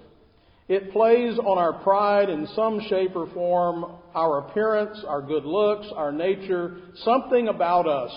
It 0.69 0.93
plays 0.93 1.37
on 1.37 1.59
our 1.59 1.83
pride 1.83 2.29
in 2.29 2.47
some 2.55 2.81
shape 2.89 3.17
or 3.17 3.27
form, 3.35 3.87
our 4.15 4.39
appearance, 4.39 5.05
our 5.05 5.21
good 5.21 5.45
looks, 5.45 5.89
our 5.95 6.13
nature, 6.13 6.77
something 7.03 7.49
about 7.49 7.89
us. 7.89 8.13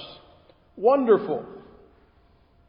Wonderful. 0.75 1.45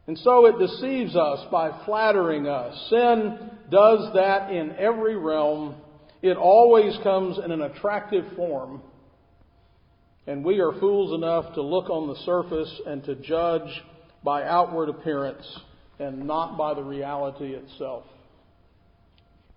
And 0.06 0.18
so 0.18 0.46
it 0.46 0.58
deceives 0.58 1.16
us 1.16 1.46
by 1.50 1.84
flattering 1.84 2.46
us. 2.46 2.74
Sin 2.88 3.50
does 3.70 4.12
that 4.14 4.50
in 4.50 4.72
every 4.78 5.16
realm. 5.16 5.74
It 6.22 6.38
always 6.38 6.96
comes 7.02 7.38
in 7.44 7.50
an 7.50 7.60
attractive 7.60 8.24
form. 8.36 8.80
And 10.26 10.42
we 10.42 10.60
are 10.60 10.72
fools 10.80 11.14
enough 11.14 11.54
to 11.56 11.62
look 11.62 11.90
on 11.90 12.08
the 12.08 12.16
surface 12.24 12.80
and 12.86 13.04
to 13.04 13.16
judge 13.16 13.82
by 14.22 14.44
outward 14.44 14.88
appearance 14.88 15.46
and 15.98 16.26
not 16.26 16.56
by 16.56 16.74
the 16.74 16.82
reality 16.82 17.54
itself. 17.54 18.04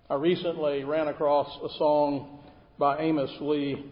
I 0.10 0.16
recently 0.16 0.84
ran 0.84 1.08
across 1.08 1.48
a 1.64 1.78
song 1.78 2.40
by 2.80 3.00
Amos 3.00 3.32
Lee, 3.42 3.86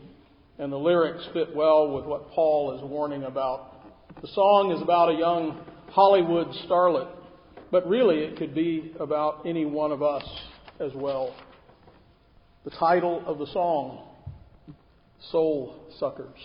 and 0.58 0.72
the 0.72 0.78
lyrics 0.78 1.28
fit 1.34 1.56
well 1.56 1.92
with 1.92 2.06
what 2.06 2.30
Paul 2.32 2.78
is 2.78 2.84
warning 2.84 3.24
about. 3.24 3.74
The 4.22 4.28
song 4.30 4.72
is 4.72 4.82
about 4.82 5.10
a 5.10 5.18
young 5.18 5.60
Hollywood 5.90 6.48
starlet, 6.68 7.10
but 7.72 7.88
really 7.88 8.20
it 8.20 8.38
could 8.38 8.56
be 8.56 8.94
about 9.00 9.46
any 9.46 9.66
one 9.66 9.92
of 9.92 10.02
us 10.02 10.24
as 10.80 10.92
well. 10.94 11.36
The 12.64 12.72
title 12.72 13.24
of 13.26 13.38
the 13.38 13.48
song, 13.48 14.08
Soul 15.32 15.76
Suckers. 16.00 16.40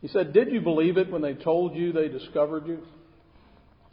He 0.00 0.08
said, 0.08 0.32
Did 0.32 0.52
you 0.52 0.60
believe 0.60 0.96
it 0.96 1.10
when 1.10 1.22
they 1.22 1.34
told 1.34 1.74
you 1.74 1.92
they 1.92 2.08
discovered 2.08 2.66
you? 2.66 2.82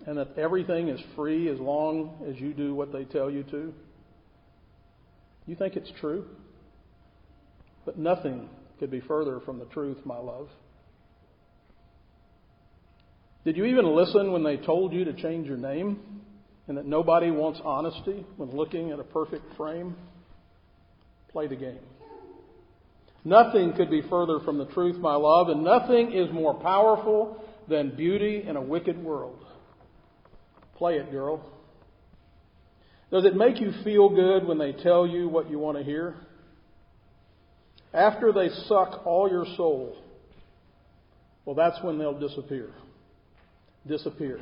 And 0.05 0.17
that 0.17 0.37
everything 0.37 0.89
is 0.89 0.99
free 1.15 1.49
as 1.49 1.59
long 1.59 2.25
as 2.29 2.39
you 2.39 2.53
do 2.53 2.75
what 2.75 2.91
they 2.91 3.05
tell 3.05 3.29
you 3.29 3.43
to? 3.43 3.73
You 5.47 5.55
think 5.55 5.75
it's 5.75 5.91
true? 5.99 6.25
But 7.85 7.97
nothing 7.97 8.49
could 8.79 8.91
be 8.91 9.01
further 9.01 9.39
from 9.39 9.59
the 9.59 9.65
truth, 9.65 9.97
my 10.05 10.17
love. 10.17 10.47
Did 13.45 13.57
you 13.57 13.65
even 13.65 13.95
listen 13.95 14.31
when 14.31 14.43
they 14.43 14.57
told 14.57 14.91
you 14.91 15.05
to 15.05 15.13
change 15.13 15.47
your 15.47 15.57
name 15.57 15.99
and 16.67 16.77
that 16.77 16.87
nobody 16.87 17.29
wants 17.29 17.59
honesty 17.63 18.25
when 18.37 18.49
looking 18.51 18.91
at 18.91 18.99
a 18.99 19.03
perfect 19.03 19.55
frame? 19.55 19.95
Play 21.31 21.47
the 21.47 21.55
game. 21.55 21.79
Nothing 23.23 23.73
could 23.73 23.91
be 23.91 24.01
further 24.09 24.39
from 24.39 24.57
the 24.57 24.65
truth, 24.65 24.97
my 24.97 25.15
love, 25.15 25.49
and 25.49 25.63
nothing 25.63 26.11
is 26.11 26.31
more 26.31 26.55
powerful 26.55 27.43
than 27.67 27.95
beauty 27.95 28.43
in 28.47 28.55
a 28.55 28.61
wicked 28.61 29.03
world. 29.03 29.44
Play 30.75 30.95
it, 30.95 31.11
girl. 31.11 31.43
Does 33.11 33.25
it 33.25 33.35
make 33.35 33.59
you 33.61 33.71
feel 33.83 34.09
good 34.09 34.47
when 34.47 34.57
they 34.57 34.73
tell 34.73 35.07
you 35.07 35.29
what 35.29 35.49
you 35.49 35.59
want 35.59 35.77
to 35.77 35.83
hear? 35.83 36.15
After 37.93 38.33
they 38.33 38.49
suck 38.67 39.05
all 39.05 39.29
your 39.29 39.45
soul, 39.55 39.97
well, 41.45 41.55
that's 41.55 41.81
when 41.83 41.97
they'll 41.97 42.19
disappear 42.19 42.69
disappear. 43.87 44.39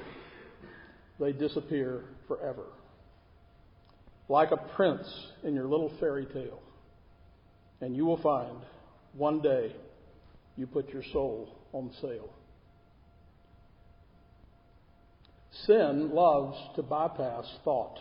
They 1.19 1.31
disappear 1.31 2.03
forever. 2.27 2.65
Like 4.29 4.51
a 4.51 4.57
prince 4.75 5.07
in 5.43 5.53
your 5.53 5.65
little 5.65 5.91
fairy 5.99 6.25
tale. 6.25 6.61
And 7.81 7.95
you 7.95 8.05
will 8.05 8.21
find 8.21 8.57
one 9.13 9.41
day 9.41 9.75
you 10.55 10.65
put 10.65 10.89
your 10.89 11.03
soul 11.11 11.49
on 11.73 11.91
sale. 12.01 12.29
Sin 15.65 16.11
loves 16.13 16.57
to 16.75 16.83
bypass 16.83 17.45
thought. 17.63 17.99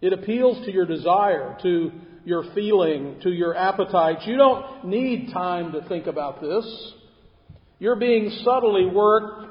It 0.00 0.12
appeals 0.12 0.64
to 0.64 0.72
your 0.72 0.86
desire, 0.86 1.56
to 1.62 1.90
your 2.24 2.44
feeling, 2.54 3.18
to 3.22 3.30
your 3.30 3.56
appetites. 3.56 4.22
You 4.26 4.36
don't 4.36 4.86
need 4.86 5.32
time 5.32 5.72
to 5.72 5.86
think 5.88 6.06
about 6.06 6.40
this. 6.40 6.92
You're 7.78 7.96
being 7.96 8.30
subtly 8.44 8.86
worked 8.86 9.48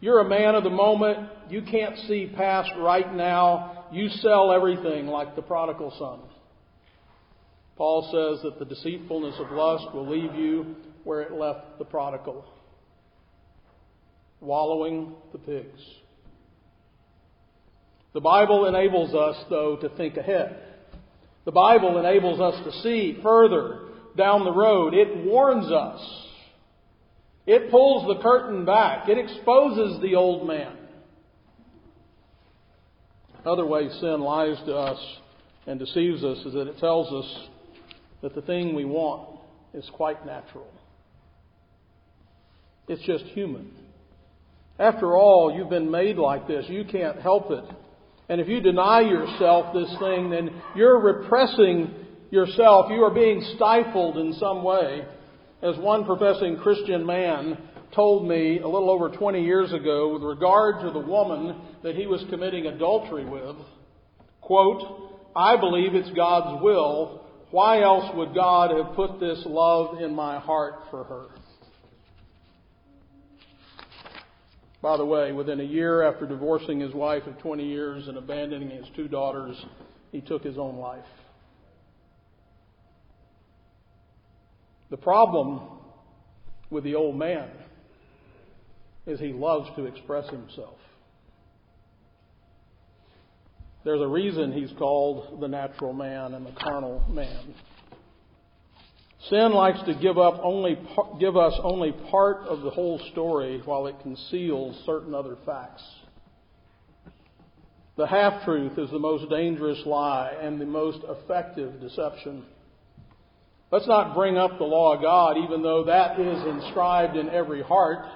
you're 0.00 0.20
a 0.20 0.28
man 0.28 0.54
of 0.54 0.64
the 0.64 0.70
moment. 0.70 1.28
You 1.48 1.62
can't 1.62 1.96
see 2.06 2.30
past 2.36 2.70
right 2.78 3.12
now. 3.14 3.86
You 3.92 4.08
sell 4.08 4.52
everything 4.52 5.06
like 5.06 5.36
the 5.36 5.42
prodigal 5.42 5.94
son. 5.98 6.20
Paul 7.76 8.02
says 8.04 8.42
that 8.42 8.58
the 8.58 8.64
deceitfulness 8.72 9.36
of 9.38 9.50
lust 9.50 9.92
will 9.94 10.08
leave 10.08 10.34
you 10.34 10.76
where 11.04 11.22
it 11.22 11.32
left 11.32 11.78
the 11.78 11.84
prodigal, 11.84 12.44
wallowing 14.40 15.14
the 15.32 15.38
pigs. 15.38 15.80
The 18.16 18.22
Bible 18.22 18.64
enables 18.64 19.14
us, 19.14 19.36
though, 19.50 19.76
to 19.76 19.90
think 19.90 20.16
ahead. 20.16 20.56
The 21.44 21.52
Bible 21.52 21.98
enables 21.98 22.40
us 22.40 22.64
to 22.64 22.80
see 22.80 23.18
further 23.22 23.90
down 24.16 24.44
the 24.44 24.54
road. 24.54 24.94
It 24.94 25.26
warns 25.26 25.70
us 25.70 26.00
it 27.46 27.70
pulls 27.70 28.06
the 28.06 28.22
curtain 28.22 28.64
back. 28.64 29.10
It 29.10 29.18
exposes 29.18 30.00
the 30.00 30.14
old 30.14 30.48
man. 30.48 30.72
Other 33.44 33.66
way 33.66 33.90
sin 34.00 34.22
lies 34.22 34.56
to 34.64 34.74
us 34.74 34.98
and 35.66 35.78
deceives 35.78 36.24
us 36.24 36.38
is 36.38 36.54
that 36.54 36.68
it 36.68 36.78
tells 36.78 37.12
us 37.12 37.48
that 38.22 38.34
the 38.34 38.40
thing 38.40 38.74
we 38.74 38.86
want 38.86 39.40
is 39.74 39.86
quite 39.92 40.24
natural. 40.24 40.72
It's 42.88 43.02
just 43.02 43.24
human. 43.34 43.72
After 44.78 45.14
all, 45.14 45.54
you've 45.54 45.68
been 45.68 45.90
made 45.90 46.16
like 46.16 46.48
this. 46.48 46.64
You 46.70 46.86
can't 46.90 47.20
help 47.20 47.50
it. 47.50 47.64
And 48.28 48.40
if 48.40 48.48
you 48.48 48.60
deny 48.60 49.00
yourself 49.00 49.72
this 49.72 49.94
thing, 50.00 50.30
then 50.30 50.50
you're 50.74 51.00
repressing 51.00 51.94
yourself. 52.30 52.90
You 52.90 53.04
are 53.04 53.14
being 53.14 53.40
stifled 53.56 54.18
in 54.18 54.32
some 54.34 54.62
way 54.64 55.04
as 55.62 55.76
one 55.78 56.04
professing 56.04 56.56
Christian 56.58 57.06
man 57.06 57.56
told 57.94 58.28
me 58.28 58.58
a 58.58 58.68
little 58.68 58.90
over 58.90 59.08
20 59.08 59.42
years 59.42 59.72
ago 59.72 60.12
with 60.12 60.22
regard 60.22 60.80
to 60.80 60.90
the 60.90 60.98
woman 60.98 61.56
that 61.82 61.94
he 61.94 62.06
was 62.06 62.24
committing 62.28 62.66
adultery 62.66 63.24
with, 63.24 63.56
quote, 64.40 65.30
I 65.34 65.56
believe 65.56 65.94
it's 65.94 66.10
God's 66.10 66.62
will. 66.62 67.22
Why 67.50 67.82
else 67.82 68.14
would 68.16 68.34
God 68.34 68.76
have 68.76 68.96
put 68.96 69.20
this 69.20 69.42
love 69.46 70.00
in 70.00 70.14
my 70.14 70.38
heart 70.38 70.74
for 70.90 71.04
her? 71.04 71.26
By 74.86 74.96
the 74.96 75.04
way, 75.04 75.32
within 75.32 75.58
a 75.58 75.64
year 75.64 76.02
after 76.02 76.26
divorcing 76.26 76.78
his 76.78 76.94
wife 76.94 77.26
of 77.26 77.36
20 77.38 77.64
years 77.66 78.06
and 78.06 78.16
abandoning 78.16 78.70
his 78.70 78.86
two 78.94 79.08
daughters, 79.08 79.56
he 80.12 80.20
took 80.20 80.44
his 80.44 80.58
own 80.58 80.76
life. 80.76 81.02
The 84.90 84.96
problem 84.96 85.60
with 86.70 86.84
the 86.84 86.94
old 86.94 87.16
man 87.16 87.50
is 89.08 89.18
he 89.18 89.32
loves 89.32 89.68
to 89.74 89.86
express 89.86 90.28
himself. 90.30 90.78
There's 93.84 94.00
a 94.00 94.06
reason 94.06 94.52
he's 94.52 94.70
called 94.78 95.40
the 95.40 95.48
natural 95.48 95.94
man 95.94 96.32
and 96.32 96.46
the 96.46 96.52
carnal 96.52 97.04
man. 97.10 97.54
Sin 99.30 99.52
likes 99.52 99.82
to 99.86 99.94
give 99.94 100.18
up 100.18 100.40
only 100.42 100.78
give 101.18 101.36
us 101.36 101.54
only 101.62 101.92
part 102.10 102.46
of 102.46 102.62
the 102.62 102.70
whole 102.70 103.00
story 103.10 103.60
while 103.64 103.86
it 103.86 103.96
conceals 104.02 104.80
certain 104.86 105.14
other 105.14 105.36
facts. 105.44 105.82
The 107.96 108.06
half 108.06 108.44
truth 108.44 108.78
is 108.78 108.90
the 108.90 108.98
most 108.98 109.28
dangerous 109.30 109.80
lie 109.86 110.34
and 110.40 110.60
the 110.60 110.66
most 110.66 110.98
effective 111.08 111.80
deception. 111.80 112.44
Let's 113.72 113.88
not 113.88 114.14
bring 114.14 114.36
up 114.36 114.58
the 114.58 114.64
law 114.64 114.94
of 114.94 115.02
God, 115.02 115.38
even 115.38 115.62
though 115.62 115.84
that 115.84 116.20
is 116.20 116.46
inscribed 116.46 117.16
in 117.16 117.28
every 117.30 117.62
heart. 117.62 118.06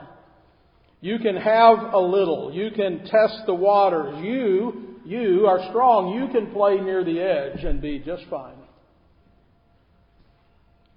You 1.00 1.18
can 1.18 1.34
have 1.34 1.92
a 1.92 1.98
little. 1.98 2.52
You 2.52 2.70
can 2.70 3.00
test 3.00 3.46
the 3.46 3.54
waters. 3.54 4.22
You, 4.22 4.98
you 5.04 5.46
are 5.46 5.66
strong. 5.70 6.14
You 6.14 6.28
can 6.28 6.52
play 6.52 6.78
near 6.78 7.02
the 7.02 7.18
edge 7.18 7.64
and 7.64 7.80
be 7.80 7.98
just 7.98 8.24
fine. 8.30 8.59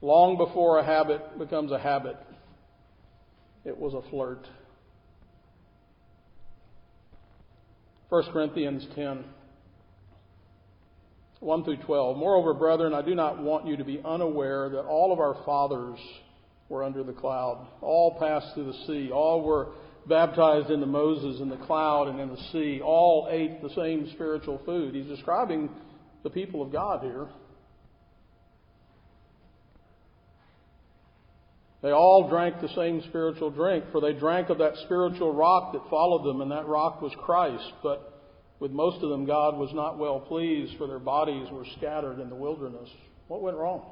Long 0.03 0.35
before 0.35 0.79
a 0.79 0.83
habit 0.83 1.39
becomes 1.39 1.71
a 1.71 1.79
habit, 1.79 2.17
it 3.63 3.77
was 3.77 3.93
a 3.93 4.01
flirt. 4.09 4.45
1 8.09 8.23
Corinthians 8.33 8.85
10. 8.95 9.23
1 11.39 11.63
through 11.63 11.77
12. 11.77 12.17
Moreover, 12.17 12.53
brethren, 12.53 12.93
I 12.93 13.01
do 13.01 13.15
not 13.15 13.41
want 13.41 13.65
you 13.65 13.77
to 13.77 13.85
be 13.85 14.01
unaware 14.03 14.67
that 14.71 14.81
all 14.81 15.13
of 15.13 15.19
our 15.19 15.41
fathers 15.45 15.97
were 16.67 16.83
under 16.83 17.05
the 17.05 17.13
cloud. 17.13 17.65
All 17.79 18.19
passed 18.19 18.53
through 18.55 18.73
the 18.73 18.85
sea. 18.85 19.09
All 19.09 19.41
were 19.41 19.69
baptized 20.05 20.69
into 20.69 20.85
Moses 20.85 21.39
in 21.39 21.47
the 21.47 21.55
cloud 21.55 22.09
and 22.09 22.19
in 22.19 22.27
the 22.27 22.43
sea. 22.51 22.81
All 22.83 23.29
ate 23.31 23.61
the 23.61 23.69
same 23.69 24.11
spiritual 24.13 24.59
food. 24.65 24.95
He's 24.95 25.07
describing 25.07 25.69
the 26.23 26.29
people 26.29 26.61
of 26.61 26.73
God 26.73 27.03
here. 27.03 27.29
They 31.83 31.91
all 31.91 32.29
drank 32.29 32.61
the 32.61 32.69
same 32.69 33.01
spiritual 33.09 33.51
drink, 33.51 33.83
for 33.91 33.99
they 33.99 34.13
drank 34.13 34.49
of 34.49 34.57
that 34.59 34.77
spiritual 34.85 35.33
rock 35.33 35.73
that 35.73 35.81
followed 35.89 36.23
them, 36.23 36.39
and 36.39 36.49
that 36.49 36.65
rock 36.65 37.01
was 37.01 37.11
Christ. 37.19 37.73
But 37.83 38.21
with 38.59 38.71
most 38.71 39.03
of 39.03 39.09
them, 39.09 39.25
God 39.25 39.57
was 39.57 39.69
not 39.73 39.99
well 39.99 40.21
pleased, 40.21 40.77
for 40.77 40.87
their 40.87 40.97
bodies 40.97 41.49
were 41.51 41.65
scattered 41.77 42.21
in 42.21 42.29
the 42.29 42.35
wilderness. 42.35 42.89
What 43.27 43.41
went 43.41 43.57
wrong? 43.57 43.85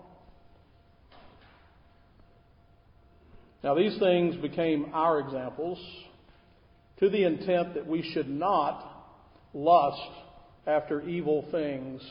Now, 3.61 3.75
these 3.75 3.99
things 3.99 4.37
became 4.37 4.91
our 4.93 5.19
examples 5.19 5.77
to 7.01 7.09
the 7.09 7.25
intent 7.25 7.73
that 7.73 7.85
we 7.85 8.09
should 8.13 8.29
not 8.29 8.87
lust 9.53 10.11
after 10.65 11.01
evil 11.01 11.45
things 11.51 12.01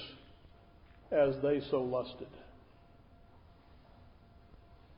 as 1.10 1.36
they 1.42 1.62
so 1.70 1.82
lusted. 1.82 2.28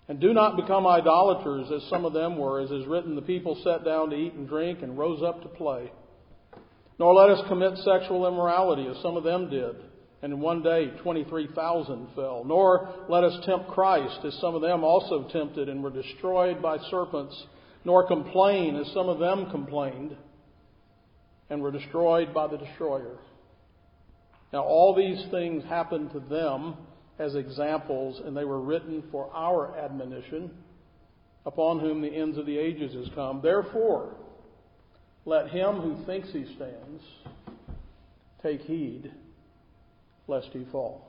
And 0.08 0.20
do 0.20 0.32
not 0.34 0.56
become 0.56 0.86
idolaters 0.86 1.70
as 1.70 1.88
some 1.88 2.04
of 2.04 2.12
them 2.12 2.36
were, 2.36 2.60
as 2.60 2.70
is 2.70 2.86
written, 2.86 3.14
the 3.14 3.22
people 3.22 3.60
sat 3.62 3.84
down 3.84 4.10
to 4.10 4.16
eat 4.16 4.34
and 4.34 4.48
drink 4.48 4.82
and 4.82 4.98
rose 4.98 5.22
up 5.22 5.42
to 5.42 5.48
play. 5.48 5.90
Nor 6.98 7.14
let 7.14 7.30
us 7.30 7.48
commit 7.48 7.78
sexual 7.78 8.26
immorality 8.26 8.86
as 8.86 9.00
some 9.02 9.16
of 9.16 9.24
them 9.24 9.48
did 9.48 9.76
and 10.22 10.32
in 10.32 10.40
one 10.40 10.62
day 10.62 10.86
23,000 11.02 12.08
fell. 12.14 12.44
Nor 12.46 13.06
let 13.08 13.24
us 13.24 13.44
tempt 13.44 13.68
Christ, 13.68 14.24
as 14.24 14.34
some 14.40 14.54
of 14.54 14.62
them 14.62 14.84
also 14.84 15.28
tempted 15.32 15.68
and 15.68 15.82
were 15.82 15.90
destroyed 15.90 16.62
by 16.62 16.78
serpents, 16.90 17.46
nor 17.84 18.06
complain, 18.06 18.76
as 18.76 18.86
some 18.94 19.08
of 19.08 19.18
them 19.18 19.50
complained 19.50 20.16
and 21.50 21.60
were 21.60 21.72
destroyed 21.72 22.32
by 22.32 22.46
the 22.46 22.56
destroyer. 22.56 23.18
Now, 24.52 24.62
all 24.62 24.94
these 24.94 25.26
things 25.32 25.64
happened 25.64 26.12
to 26.12 26.20
them 26.20 26.76
as 27.22 27.34
examples, 27.36 28.20
and 28.24 28.36
they 28.36 28.44
were 28.44 28.60
written 28.60 29.04
for 29.10 29.30
our 29.32 29.76
admonition, 29.78 30.50
upon 31.46 31.78
whom 31.78 32.02
the 32.02 32.08
ends 32.08 32.36
of 32.36 32.46
the 32.46 32.58
ages 32.58 32.94
has 32.94 33.08
come. 33.14 33.40
Therefore, 33.42 34.14
let 35.24 35.48
him 35.48 35.80
who 35.80 36.04
thinks 36.04 36.28
he 36.32 36.44
stands 36.56 37.02
take 38.42 38.60
heed 38.62 39.12
lest 40.26 40.48
he 40.52 40.66
fall. 40.72 41.08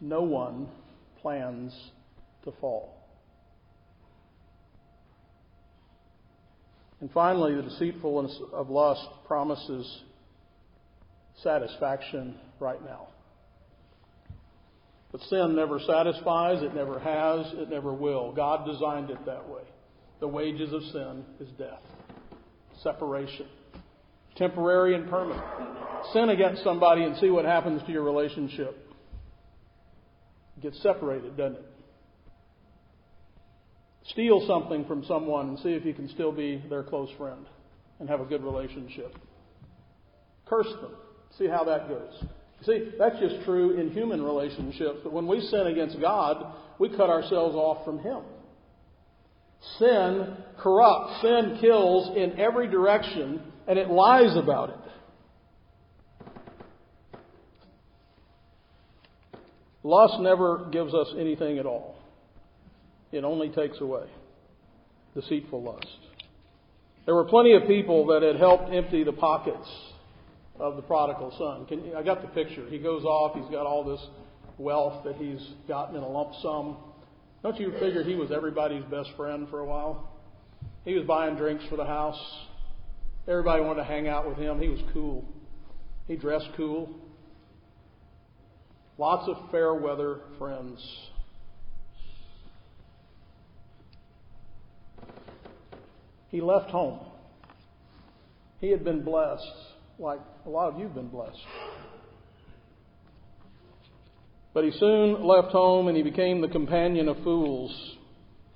No 0.00 0.22
one 0.22 0.68
plans 1.20 1.74
to 2.44 2.52
fall. 2.60 2.96
And 7.00 7.10
finally, 7.10 7.54
the 7.54 7.62
deceitfulness 7.62 8.38
of 8.52 8.70
lust 8.70 9.06
promises 9.26 10.02
satisfaction 11.42 12.36
right 12.60 12.82
now. 12.84 13.08
But 15.14 15.22
sin 15.28 15.54
never 15.54 15.78
satisfies, 15.78 16.60
it 16.64 16.74
never 16.74 16.98
has, 16.98 17.46
it 17.52 17.70
never 17.70 17.94
will. 17.94 18.32
God 18.32 18.66
designed 18.66 19.10
it 19.10 19.24
that 19.26 19.48
way. 19.48 19.62
The 20.18 20.26
wages 20.26 20.72
of 20.72 20.82
sin 20.90 21.24
is 21.38 21.48
death, 21.56 21.82
separation, 22.82 23.46
temporary 24.34 24.96
and 24.96 25.08
permanent 25.08 25.40
sin 26.12 26.30
against 26.30 26.64
somebody 26.64 27.04
and 27.04 27.16
see 27.18 27.30
what 27.30 27.44
happens 27.44 27.80
to 27.86 27.92
your 27.92 28.02
relationship. 28.02 28.76
Get 30.60 30.74
separated, 30.82 31.36
doesn't 31.36 31.58
it? 31.58 31.64
Steal 34.06 34.44
something 34.48 34.84
from 34.84 35.04
someone 35.04 35.50
and 35.50 35.58
see 35.60 35.74
if 35.74 35.84
you 35.84 35.94
can 35.94 36.08
still 36.08 36.32
be 36.32 36.60
their 36.68 36.82
close 36.82 37.10
friend 37.16 37.46
and 38.00 38.08
have 38.08 38.20
a 38.20 38.24
good 38.24 38.42
relationship. 38.42 39.14
Curse 40.46 40.72
them. 40.80 40.96
See 41.38 41.46
how 41.46 41.62
that 41.62 41.88
goes. 41.88 42.24
See, 42.66 42.90
that's 42.98 43.18
just 43.18 43.44
true 43.44 43.78
in 43.78 43.90
human 43.90 44.22
relationships. 44.22 45.00
But 45.02 45.12
when 45.12 45.26
we 45.26 45.40
sin 45.40 45.66
against 45.66 46.00
God, 46.00 46.54
we 46.78 46.88
cut 46.88 47.10
ourselves 47.10 47.54
off 47.54 47.84
from 47.84 47.98
Him. 47.98 48.22
Sin 49.78 50.36
corrupts, 50.58 51.22
sin 51.22 51.58
kills 51.60 52.16
in 52.16 52.38
every 52.38 52.68
direction, 52.68 53.42
and 53.66 53.78
it 53.78 53.88
lies 53.88 54.36
about 54.36 54.70
it. 54.70 54.76
Lust 59.82 60.14
never 60.20 60.66
gives 60.72 60.94
us 60.94 61.08
anything 61.18 61.58
at 61.58 61.66
all. 61.66 61.96
It 63.12 63.24
only 63.24 63.50
takes 63.50 63.80
away. 63.80 64.06
Deceitful 65.14 65.62
lust. 65.62 65.86
There 67.04 67.14
were 67.14 67.26
plenty 67.26 67.54
of 67.54 67.66
people 67.66 68.06
that 68.06 68.22
had 68.22 68.36
helped 68.36 68.72
empty 68.72 69.04
the 69.04 69.12
pockets 69.12 69.68
of 70.58 70.76
the 70.76 70.82
prodigal 70.82 71.34
son. 71.38 71.66
Can, 71.66 71.94
I 71.96 72.02
got 72.02 72.22
the 72.22 72.28
picture. 72.28 72.66
He 72.68 72.78
goes 72.78 73.04
off. 73.04 73.34
He's 73.34 73.50
got 73.50 73.66
all 73.66 73.84
this 73.84 74.04
wealth 74.58 75.04
that 75.04 75.16
he's 75.16 75.40
gotten 75.66 75.96
in 75.96 76.02
a 76.02 76.08
lump 76.08 76.30
sum. 76.42 76.76
Don't 77.42 77.58
you 77.58 77.72
figure 77.78 78.02
he 78.02 78.14
was 78.14 78.30
everybody's 78.30 78.84
best 78.84 79.10
friend 79.16 79.48
for 79.50 79.60
a 79.60 79.64
while? 79.64 80.10
He 80.84 80.94
was 80.94 81.04
buying 81.04 81.36
drinks 81.36 81.64
for 81.68 81.76
the 81.76 81.84
house. 81.84 82.18
Everybody 83.26 83.62
wanted 83.62 83.82
to 83.82 83.84
hang 83.84 84.06
out 84.06 84.28
with 84.28 84.38
him. 84.38 84.60
He 84.60 84.68
was 84.68 84.80
cool. 84.92 85.24
He 86.06 86.16
dressed 86.16 86.48
cool. 86.56 86.94
Lots 88.96 89.28
of 89.28 89.50
fair 89.50 89.74
weather 89.74 90.20
friends. 90.38 90.80
He 96.28 96.40
left 96.40 96.70
home. 96.70 97.00
He 98.60 98.70
had 98.70 98.84
been 98.84 99.02
blessed, 99.04 99.42
like 99.98 100.20
a 100.46 100.48
lot 100.48 100.72
of 100.72 100.78
you 100.78 100.86
have 100.86 100.94
been 100.94 101.08
blessed. 101.08 101.38
But 104.52 104.64
he 104.64 104.70
soon 104.78 105.24
left 105.24 105.48
home 105.48 105.88
and 105.88 105.96
he 105.96 106.02
became 106.02 106.40
the 106.40 106.48
companion 106.48 107.08
of 107.08 107.16
fools. 107.24 107.96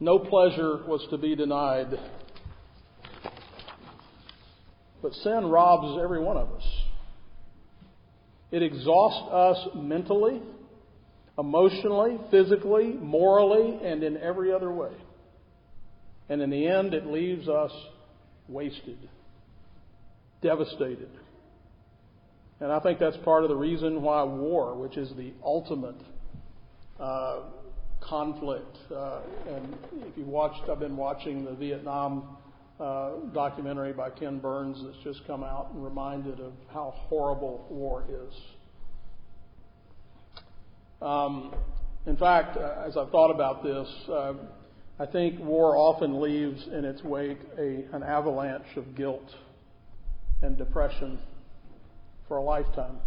No 0.00 0.18
pleasure 0.18 0.84
was 0.86 1.04
to 1.10 1.18
be 1.18 1.34
denied. 1.34 1.88
But 5.02 5.12
sin 5.14 5.46
robs 5.46 6.00
every 6.02 6.20
one 6.20 6.36
of 6.36 6.52
us. 6.52 6.64
It 8.50 8.62
exhausts 8.62 9.30
us 9.30 9.76
mentally, 9.76 10.40
emotionally, 11.36 12.18
physically, 12.30 12.94
morally, 12.94 13.78
and 13.84 14.02
in 14.02 14.16
every 14.16 14.52
other 14.52 14.72
way. 14.72 14.92
And 16.28 16.40
in 16.40 16.50
the 16.50 16.66
end, 16.66 16.94
it 16.94 17.06
leaves 17.06 17.48
us 17.48 17.72
wasted, 18.48 18.98
devastated. 20.42 21.10
And 22.60 22.72
I 22.72 22.80
think 22.80 22.98
that's 22.98 23.16
part 23.18 23.44
of 23.44 23.50
the 23.50 23.56
reason 23.56 24.02
why 24.02 24.22
war, 24.24 24.76
which 24.76 24.96
is 24.96 25.10
the 25.16 25.32
ultimate 25.44 26.00
uh, 26.98 27.42
conflict, 28.00 28.76
uh, 28.92 29.20
and 29.48 29.76
if 30.06 30.16
you 30.16 30.24
watched, 30.24 30.68
I've 30.68 30.80
been 30.80 30.96
watching 30.96 31.44
the 31.44 31.52
Vietnam 31.52 32.36
uh, 32.80 33.10
documentary 33.32 33.92
by 33.92 34.10
Ken 34.10 34.38
Burns 34.38 34.82
that's 34.84 35.04
just 35.04 35.26
come 35.26 35.44
out 35.44 35.70
and 35.72 35.84
reminded 35.84 36.40
of 36.40 36.52
how 36.72 36.94
horrible 37.08 37.66
war 37.70 38.04
is. 38.08 38.34
Um, 41.00 41.54
in 42.06 42.16
fact, 42.16 42.56
uh, 42.56 42.84
as 42.86 42.96
I've 42.96 43.10
thought 43.10 43.30
about 43.30 43.62
this, 43.62 43.88
uh, 44.08 44.34
I 44.98 45.06
think 45.06 45.38
war 45.38 45.76
often 45.76 46.20
leaves 46.20 46.66
in 46.72 46.84
its 46.84 47.04
wake 47.04 47.38
a, 47.56 47.84
an 47.92 48.02
avalanche 48.02 48.76
of 48.76 48.96
guilt 48.96 49.30
and 50.42 50.56
depression 50.58 51.20
for 52.28 52.36
a 52.36 52.42
lifetime. 52.42 52.98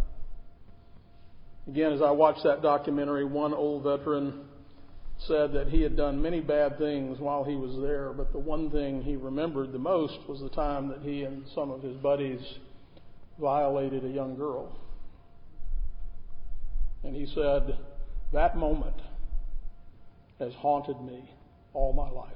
Again, 1.68 1.92
as 1.92 2.02
I 2.02 2.10
watched 2.10 2.42
that 2.42 2.60
documentary, 2.60 3.24
one 3.24 3.54
old 3.54 3.84
veteran 3.84 4.46
said 5.28 5.52
that 5.52 5.68
he 5.68 5.82
had 5.82 5.96
done 5.96 6.20
many 6.20 6.40
bad 6.40 6.76
things 6.78 7.20
while 7.20 7.44
he 7.44 7.54
was 7.54 7.80
there, 7.80 8.12
but 8.12 8.32
the 8.32 8.38
one 8.38 8.70
thing 8.70 9.02
he 9.02 9.14
remembered 9.14 9.72
the 9.72 9.78
most 9.78 10.18
was 10.28 10.40
the 10.40 10.48
time 10.48 10.88
that 10.88 11.02
he 11.02 11.22
and 11.22 11.44
some 11.54 11.70
of 11.70 11.82
his 11.82 11.96
buddies 11.98 12.40
violated 13.40 14.04
a 14.04 14.08
young 14.08 14.36
girl. 14.36 14.76
And 17.04 17.14
he 17.14 17.26
said, 17.26 17.78
That 18.32 18.56
moment 18.56 18.96
has 20.40 20.52
haunted 20.54 21.00
me 21.00 21.30
all 21.72 21.92
my 21.92 22.10
life. 22.10 22.32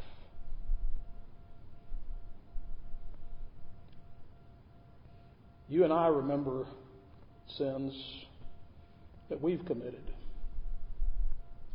You 5.68 5.84
and 5.84 5.92
I 5.92 6.06
remember 6.06 6.66
sins 7.58 7.92
that 9.28 9.40
we've 9.40 9.64
committed. 9.66 10.12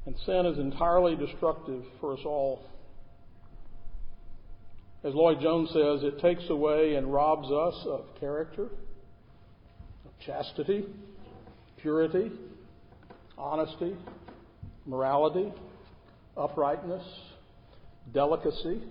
And 0.05 0.15
sin 0.25 0.45
is 0.45 0.57
entirely 0.57 1.15
destructive 1.15 1.83
for 1.99 2.13
us 2.13 2.21
all. 2.25 2.63
As 5.03 5.13
Lloyd 5.13 5.41
Jones 5.41 5.69
says, 5.69 6.03
it 6.03 6.19
takes 6.19 6.49
away 6.49 6.95
and 6.95 7.11
robs 7.11 7.51
us 7.51 7.85
of 7.87 8.05
character, 8.19 8.65
of 8.65 10.25
chastity, 10.25 10.85
purity, 11.81 12.31
honesty, 13.37 13.95
morality, 14.85 15.51
uprightness, 16.37 17.03
delicacy, 18.13 18.81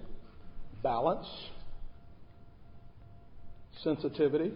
balance, 0.82 1.26
sensitivity, 3.82 4.52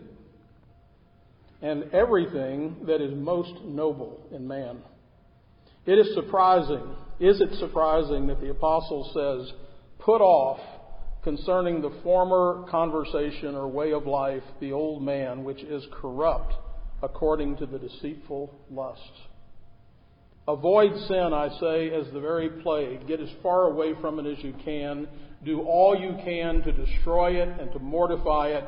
and 1.64 1.94
everything 1.94 2.76
that 2.86 3.00
is 3.00 3.10
most 3.14 3.64
noble 3.64 4.28
in 4.30 4.46
man. 4.46 4.76
It 5.86 5.94
is 5.98 6.14
surprising, 6.14 6.82
is 7.18 7.40
it 7.40 7.58
surprising 7.58 8.26
that 8.26 8.40
the 8.42 8.50
apostle 8.50 9.10
says, 9.14 9.54
put 9.98 10.20
off 10.20 10.60
concerning 11.22 11.80
the 11.80 11.92
former 12.02 12.66
conversation 12.70 13.54
or 13.54 13.66
way 13.66 13.92
of 13.94 14.06
life, 14.06 14.42
the 14.60 14.72
old 14.72 15.02
man, 15.02 15.42
which 15.42 15.62
is 15.62 15.82
corrupt 16.02 16.52
according 17.02 17.56
to 17.56 17.64
the 17.64 17.78
deceitful 17.78 18.54
lusts. 18.70 19.20
Avoid 20.46 20.92
sin, 21.08 21.32
I 21.32 21.48
say, 21.58 21.90
as 21.94 22.12
the 22.12 22.20
very 22.20 22.50
plague. 22.62 23.08
Get 23.08 23.20
as 23.20 23.30
far 23.42 23.62
away 23.62 23.94
from 24.02 24.18
it 24.18 24.30
as 24.30 24.44
you 24.44 24.54
can. 24.62 25.08
Do 25.42 25.62
all 25.62 25.96
you 25.98 26.14
can 26.22 26.60
to 26.60 26.72
destroy 26.72 27.40
it 27.40 27.48
and 27.58 27.72
to 27.72 27.78
mortify 27.78 28.48
it. 28.48 28.64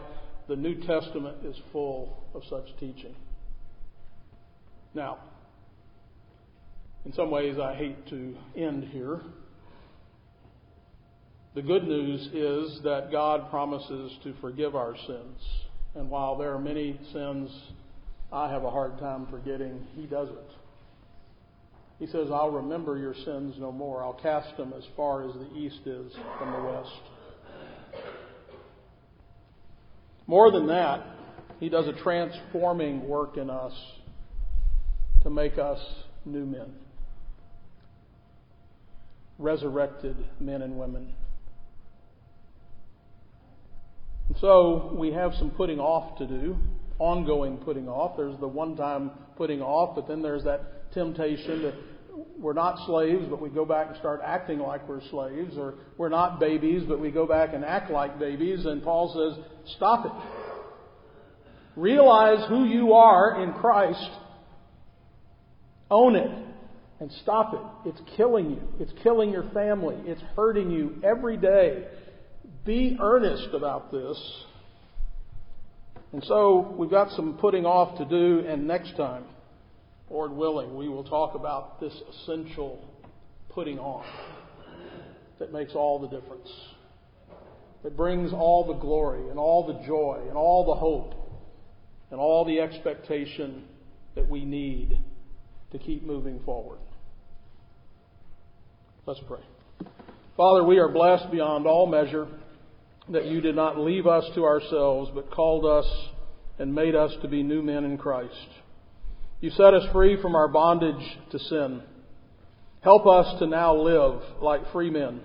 The 0.49 0.57
New 0.57 0.77
Testament 0.87 1.39
is 1.45 1.57
full 1.73 2.25
of 2.35 2.43
such 2.49 2.67
teaching. 2.79 3.15
Now, 4.95 5.19
in 7.05 7.13
some 7.13 7.31
ways, 7.31 7.57
I 7.59 7.75
hate 7.75 8.09
to 8.09 8.37
end 8.57 8.85
here. 8.85 9.21
The 11.55 11.63
good 11.63 11.85
news 11.85 12.29
is 12.33 12.81
that 12.85 13.11
God 13.11 13.51
promises 13.51 14.13
to 14.25 14.35
forgive 14.41 14.77
our 14.77 14.95
sins. 15.07 15.39
And 15.95 16.11
while 16.11 16.37
there 16.37 16.53
are 16.53 16.61
many 16.61 17.01
sins 17.13 17.51
I 18.33 18.51
have 18.51 18.65
a 18.65 18.71
hard 18.71 18.99
time 18.99 19.27
forgetting, 19.31 19.87
He 19.95 20.07
doesn't. 20.07 20.37
He 21.99 22.07
says, 22.07 22.29
I'll 22.31 22.51
remember 22.51 22.99
your 22.99 23.15
sins 23.15 23.55
no 23.59 23.73
more. 23.73 24.03
I'll 24.03 24.21
cast 24.21 24.57
them 24.57 24.75
as 24.77 24.85
far 24.97 25.27
as 25.27 25.35
the 25.35 25.57
east 25.57 25.81
is 25.87 26.13
from 26.39 26.53
the 26.53 26.69
west. 26.69 27.16
More 30.27 30.51
than 30.51 30.67
that, 30.69 31.07
He 31.61 31.69
does 31.69 31.87
a 31.87 31.93
transforming 31.93 33.09
work 33.09 33.37
in 33.37 33.51
us 33.51 33.73
to 35.23 35.31
make 35.31 35.59
us 35.59 35.81
new 36.25 36.45
men, 36.45 36.75
resurrected 39.39 40.17
men 40.41 40.63
and 40.63 40.79
women. 40.79 41.13
And 44.29 44.37
so 44.39 44.95
we 44.99 45.13
have 45.13 45.35
some 45.35 45.51
putting 45.51 45.79
off 45.79 46.19
to 46.19 46.27
do, 46.27 46.57
ongoing 46.99 47.59
putting 47.59 47.89
off. 47.89 48.17
There's 48.17 48.39
the 48.41 48.49
one 48.49 48.77
time 48.77 49.13
putting 49.37 49.63
off, 49.63 49.95
but 49.95 50.09
then 50.09 50.23
there's 50.23 50.45
that 50.45 50.93
temptation 50.93 51.63
that 51.63 51.75
we're 52.39 52.53
not 52.53 52.79
slaves, 52.87 53.27
but 53.29 53.41
we 53.41 53.49
go 53.49 53.65
back 53.65 53.89
and 53.89 53.97
start 53.97 54.21
acting 54.25 54.59
like 54.59 54.87
we're 54.89 55.03
slaves, 55.11 55.55
or 55.57 55.75
we're 55.97 56.09
not 56.09 56.39
babies, 56.39 56.83
but 56.87 57.01
we 57.01 57.11
go 57.11 57.27
back 57.27 57.55
and 57.55 57.65
act 57.65 57.91
like 57.91 58.19
babies. 58.19 58.65
And 58.67 58.83
Paul 58.83 59.13
says, 59.15 59.45
stop 59.77 60.07
it. 60.07 60.13
Realize 61.77 62.49
who 62.49 62.65
you 62.65 62.95
are 62.95 63.43
in 63.43 63.53
Christ. 63.55 64.11
Own 65.91 66.17
it 66.17 66.31
and 67.01 67.13
stop 67.23 67.55
it. 67.55 67.91
It's 67.91 68.01
killing 68.17 68.51
you. 68.51 68.63
It's 68.81 68.93
killing 69.03 69.31
your 69.31 69.49
family. 69.51 69.97
It's 70.05 70.23
hurting 70.35 70.71
you 70.71 71.01
every 71.05 71.37
day. 71.37 71.87
Be 72.65 72.97
earnest 73.01 73.49
about 73.55 73.93
this. 73.93 74.19
And 76.13 76.25
so 76.25 76.75
we've 76.79 76.91
got 76.91 77.11
some 77.11 77.37
putting 77.39 77.67
off 77.67 77.99
to 77.99 78.05
do, 78.05 78.47
and 78.49 78.67
next 78.67 78.97
time, 78.97 79.25
Lord 80.11 80.33
willing, 80.33 80.77
we 80.77 80.89
will 80.89 81.05
talk 81.05 81.35
about 81.35 81.81
this 81.81 81.95
essential 82.11 82.85
putting 83.51 83.79
on 83.79 84.05
that 85.39 85.53
makes 85.53 85.73
all 85.75 85.99
the 85.99 86.09
difference. 86.09 86.49
That 87.83 87.97
brings 87.97 88.33
all 88.33 88.67
the 88.67 88.81
glory 88.81 89.29
and 89.31 89.39
all 89.39 89.67
the 89.67 89.87
joy 89.87 90.25
and 90.29 90.37
all 90.37 90.65
the 90.67 90.75
hope 90.75 91.15
and 92.11 92.21
all 92.21 92.45
the 92.45 92.61
expectation 92.61 93.65
that 94.15 94.29
we 94.29 94.45
need 94.45 95.01
to 95.73 95.79
keep 95.79 96.05
moving 96.05 96.41
forward. 96.45 96.79
Let's 99.07 99.21
pray. 99.29 99.41
Father, 100.37 100.65
we 100.65 100.79
are 100.79 100.89
blessed 100.89 101.31
beyond 101.31 101.67
all 101.67 101.87
measure 101.87 102.29
that 103.11 103.27
you 103.27 103.41
did 103.41 103.55
not 103.55 103.79
leave 103.79 104.07
us 104.07 104.25
to 104.35 104.45
ourselves, 104.45 105.11
but 105.15 105.31
called 105.31 105.65
us 105.65 105.87
and 106.59 106.75
made 106.75 106.95
us 106.95 107.13
to 107.23 107.29
be 107.29 107.43
new 107.43 107.63
men 107.63 107.85
in 107.85 107.99
Christ. 107.99 108.49
You 109.41 109.51
set 109.51 109.75
us 109.75 109.85
free 109.93 110.21
from 110.21 110.35
our 110.35 110.49
bondage 110.49 111.19
to 111.31 111.39
sin. 111.39 111.83
Help 112.81 113.07
us 113.07 113.39
to 113.39 113.47
now 113.47 113.75
live 113.77 114.23
like 114.41 114.73
free 114.73 114.91
men. 114.91 115.21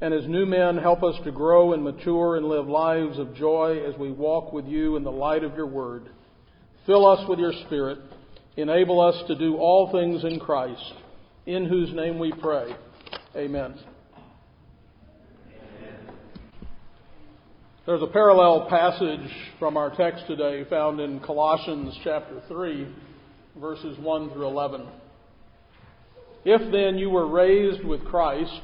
And 0.00 0.14
as 0.14 0.26
new 0.26 0.46
men, 0.46 0.76
help 0.76 1.02
us 1.02 1.16
to 1.24 1.32
grow 1.32 1.72
and 1.72 1.82
mature 1.82 2.36
and 2.36 2.46
live 2.46 2.66
lives 2.66 3.18
of 3.18 3.34
joy 3.34 3.82
as 3.86 3.98
we 3.98 4.10
walk 4.10 4.52
with 4.52 4.66
you 4.66 4.96
in 4.96 5.04
the 5.04 5.12
light 5.12 5.42
of 5.44 5.54
your 5.54 5.66
word. 5.66 6.08
Fill 6.86 7.06
us 7.06 7.28
with 7.28 7.38
your 7.38 7.52
spirit. 7.66 7.98
Enable 8.56 9.00
us 9.00 9.16
to 9.26 9.34
do 9.34 9.56
all 9.56 9.90
things 9.92 10.24
in 10.24 10.40
Christ, 10.40 10.94
in 11.44 11.66
whose 11.66 11.92
name 11.92 12.18
we 12.18 12.32
pray. 12.32 12.74
Amen. 13.34 13.74
There's 17.84 18.02
a 18.02 18.06
parallel 18.06 18.66
passage 18.68 19.30
from 19.58 19.76
our 19.76 19.94
text 19.94 20.26
today 20.26 20.64
found 20.68 21.00
in 21.00 21.20
Colossians 21.20 21.96
chapter 22.02 22.42
3, 22.48 22.86
verses 23.60 23.98
1 23.98 24.30
through 24.30 24.46
11. 24.46 24.86
If 26.44 26.60
then 26.70 26.98
you 26.98 27.10
were 27.10 27.26
raised 27.26 27.84
with 27.84 28.04
Christ, 28.04 28.60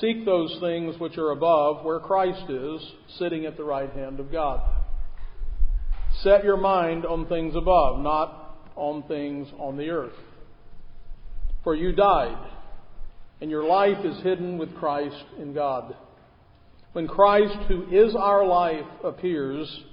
seek 0.00 0.24
those 0.24 0.56
things 0.60 0.98
which 1.00 1.16
are 1.16 1.30
above, 1.30 1.84
where 1.84 2.00
Christ 2.00 2.50
is, 2.50 2.80
sitting 3.18 3.46
at 3.46 3.56
the 3.56 3.64
right 3.64 3.90
hand 3.90 4.20
of 4.20 4.30
God. 4.30 4.60
Set 6.22 6.44
your 6.44 6.56
mind 6.56 7.06
on 7.06 7.26
things 7.26 7.54
above, 7.56 8.00
not 8.00 8.58
on 8.76 9.02
things 9.04 9.48
on 9.58 9.76
the 9.76 9.88
earth. 9.90 10.16
For 11.64 11.74
you 11.74 11.92
died, 11.92 12.50
and 13.40 13.50
your 13.50 13.64
life 13.64 14.04
is 14.04 14.22
hidden 14.22 14.58
with 14.58 14.74
Christ 14.76 15.24
in 15.38 15.54
God. 15.54 15.94
When 16.92 17.06
Christ, 17.06 17.56
who 17.68 17.86
is 17.90 18.14
our 18.14 18.44
life, 18.44 18.86
appears, 19.04 19.84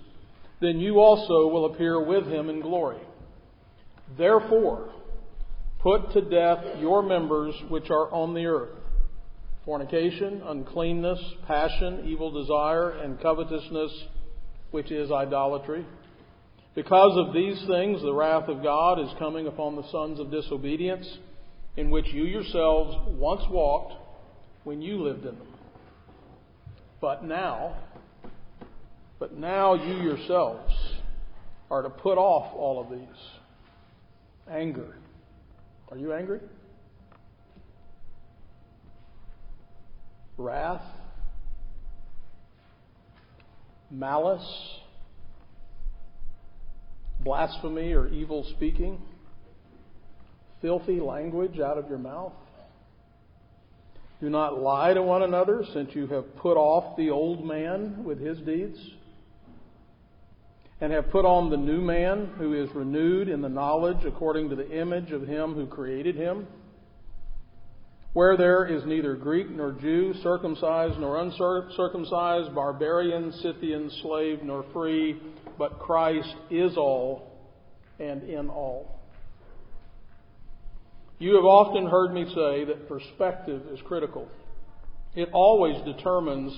then 0.62 0.80
you 0.80 1.00
also 1.00 1.48
will 1.48 1.66
appear 1.66 2.04
with 2.04 2.26
him 2.26 2.50
in 2.50 2.62
glory. 2.62 3.02
Therefore, 4.18 4.90
put 5.80 6.12
to 6.14 6.22
death 6.22 6.80
your 6.80 7.02
members 7.04 7.56
which 7.70 7.90
are 7.90 8.12
on 8.12 8.34
the 8.34 8.46
earth 8.46 8.76
fornication, 9.66 10.44
uncleanness, 10.46 11.20
passion, 11.48 12.04
evil 12.06 12.32
desire, 12.32 12.92
and 12.92 13.20
covetousness, 13.20 13.92
which 14.70 14.92
is 14.92 15.12
idolatry. 15.12 15.84
Because 16.76 17.18
of 17.18 17.34
these 17.34 17.58
things, 17.68 18.02
the 18.02 18.14
wrath 18.14 18.48
of 18.48 18.62
God 18.62 19.00
is 19.00 19.10
coming 19.18 19.48
upon 19.48 19.76
the 19.76 19.90
sons 19.92 20.20
of 20.20 20.30
disobedience, 20.30 21.08
in 21.78 21.90
which 21.90 22.06
you 22.08 22.26
yourselves 22.26 22.96
once 23.18 23.42
walked 23.50 23.94
when 24.66 24.82
you 24.82 25.02
lived 25.02 25.26
in 25.26 25.38
them. 25.38 25.48
But 27.02 27.24
now, 27.24 27.76
but 29.20 29.36
now 29.36 29.74
you 29.74 29.96
yourselves 30.04 30.74
are 31.72 31.82
to 31.82 31.90
put 31.90 32.18
off 32.18 32.54
all 32.56 32.80
of 32.80 32.90
these. 32.90 33.22
Anger. 34.50 34.96
Are 35.90 35.98
you 35.98 36.14
angry? 36.14 36.40
Wrath. 40.38 40.84
Malice. 43.90 44.80
Blasphemy 47.22 47.94
or 47.94 48.08
evil 48.08 48.46
speaking. 48.56 49.02
Filthy 50.62 51.00
language 51.00 51.60
out 51.60 51.78
of 51.78 51.90
your 51.90 51.98
mouth. 51.98 52.34
Do 54.22 54.30
not 54.30 54.62
lie 54.62 54.94
to 54.94 55.02
one 55.02 55.24
another, 55.24 55.64
since 55.74 55.94
you 55.94 56.08
have 56.08 56.36
put 56.38 56.56
off 56.56 56.96
the 56.98 57.10
old 57.10 57.46
man 57.46 58.04
with 58.04 58.20
his 58.20 58.38
deeds, 58.40 58.80
and 60.82 60.92
have 60.92 61.10
put 61.10 61.26
on 61.26 61.50
the 61.50 61.58
new 61.58 61.82
man, 61.82 62.32
who 62.38 62.54
is 62.54 62.70
renewed 62.76 63.30
in 63.30 63.42
the 63.42 63.50
knowledge 63.50 64.06
according 64.06 64.50
to 64.50 64.56
the 64.56 64.70
image 64.70 65.12
of 65.12 65.26
him 65.26 65.54
who 65.54 65.66
created 65.66 66.16
him. 66.16 66.48
Where 68.14 68.38
there 68.38 68.66
is 68.66 68.86
neither 68.86 69.16
Greek 69.16 69.50
nor 69.50 69.74
Jew, 69.74 70.14
circumcised 70.22 71.00
nor 71.00 71.22
uncircumcised, 71.22 72.56
barbarian, 72.56 73.32
Scythian, 73.42 73.90
slave 74.02 74.40
nor 74.44 74.66
free, 74.74 75.22
but 75.58 75.80
Christ 75.80 76.36
is 76.50 76.78
all 76.78 77.32
and 78.00 78.24
in 78.24 78.50
all. 78.50 79.00
You 81.20 81.36
have 81.36 81.46
often 81.46 81.88
heard 81.88 82.14
me 82.14 82.26
say 82.26 82.66
that 82.66 82.90
perspective 82.90 83.62
is 83.72 83.80
critical. 83.86 84.28
It 85.16 85.30
always 85.32 85.82
determines 85.86 86.54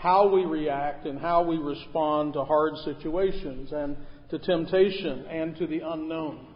how 0.00 0.26
we 0.28 0.46
react 0.46 1.04
and 1.04 1.20
how 1.20 1.42
we 1.42 1.58
respond 1.58 2.32
to 2.32 2.42
hard 2.42 2.72
situations 2.86 3.70
and 3.70 3.98
to 4.30 4.38
temptation 4.38 5.26
and 5.26 5.54
to 5.56 5.66
the 5.66 5.80
unknown. 5.84 6.46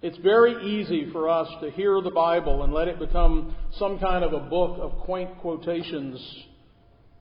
It's 0.00 0.18
very 0.18 0.80
easy 0.80 1.10
for 1.10 1.28
us 1.28 1.48
to 1.60 1.72
hear 1.72 2.00
the 2.00 2.12
Bible 2.12 2.62
and 2.62 2.72
let 2.72 2.86
it 2.86 3.00
become 3.00 3.56
some 3.78 3.98
kind 3.98 4.22
of 4.22 4.32
a 4.32 4.38
book 4.38 4.78
of 4.80 5.00
quaint 5.00 5.38
quotations 5.38 6.20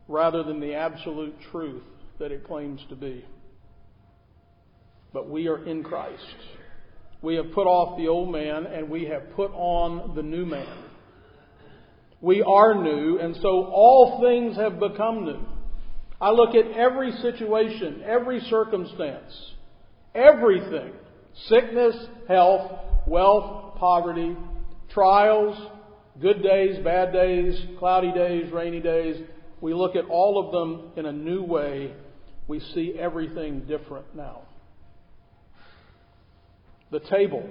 rather 0.08 0.44
than 0.44 0.60
the 0.60 0.76
absolute 0.76 1.34
truth 1.52 1.84
that 2.20 2.32
it 2.32 2.46
claims 2.46 2.80
to 2.90 2.96
be. 2.96 3.26
But 5.12 5.28
we 5.28 5.48
are 5.48 5.66
in 5.66 5.84
Christ. 5.84 6.22
We 7.24 7.34
have 7.36 7.52
put 7.54 7.66
off 7.66 7.98
the 7.98 8.10
old 8.10 8.32
man 8.32 8.68
and 8.68 8.92
we 8.92 9.06
have 9.06 9.34
put 9.36 9.50
on 9.56 10.14
the 10.16 10.22
new 10.22 10.46
man. 10.46 10.93
We 12.24 12.42
are 12.42 12.82
new, 12.82 13.20
and 13.20 13.36
so 13.42 13.66
all 13.66 14.22
things 14.22 14.56
have 14.56 14.80
become 14.80 15.26
new. 15.26 15.42
I 16.22 16.32
look 16.32 16.56
at 16.56 16.72
every 16.72 17.12
situation, 17.22 18.02
every 18.06 18.40
circumstance, 18.50 19.34
everything 20.16 20.94
sickness, 21.50 21.98
health, 22.30 22.72
wealth, 23.08 23.76
poverty, 23.78 24.38
trials, 24.94 25.70
good 26.22 26.42
days, 26.42 26.82
bad 26.82 27.12
days, 27.12 27.60
cloudy 27.78 28.14
days, 28.14 28.50
rainy 28.54 28.80
days. 28.80 29.22
We 29.60 29.74
look 29.74 29.98
at 29.98 30.06
all 30.06 30.46
of 30.46 30.54
them 30.54 30.94
in 30.96 31.06
a 31.06 31.12
new 31.12 31.44
way. 31.44 31.94
We 32.48 32.62
see 32.74 32.96
everything 32.98 33.66
different 33.68 34.16
now. 34.16 34.44
The 36.90 37.02
table 37.02 37.50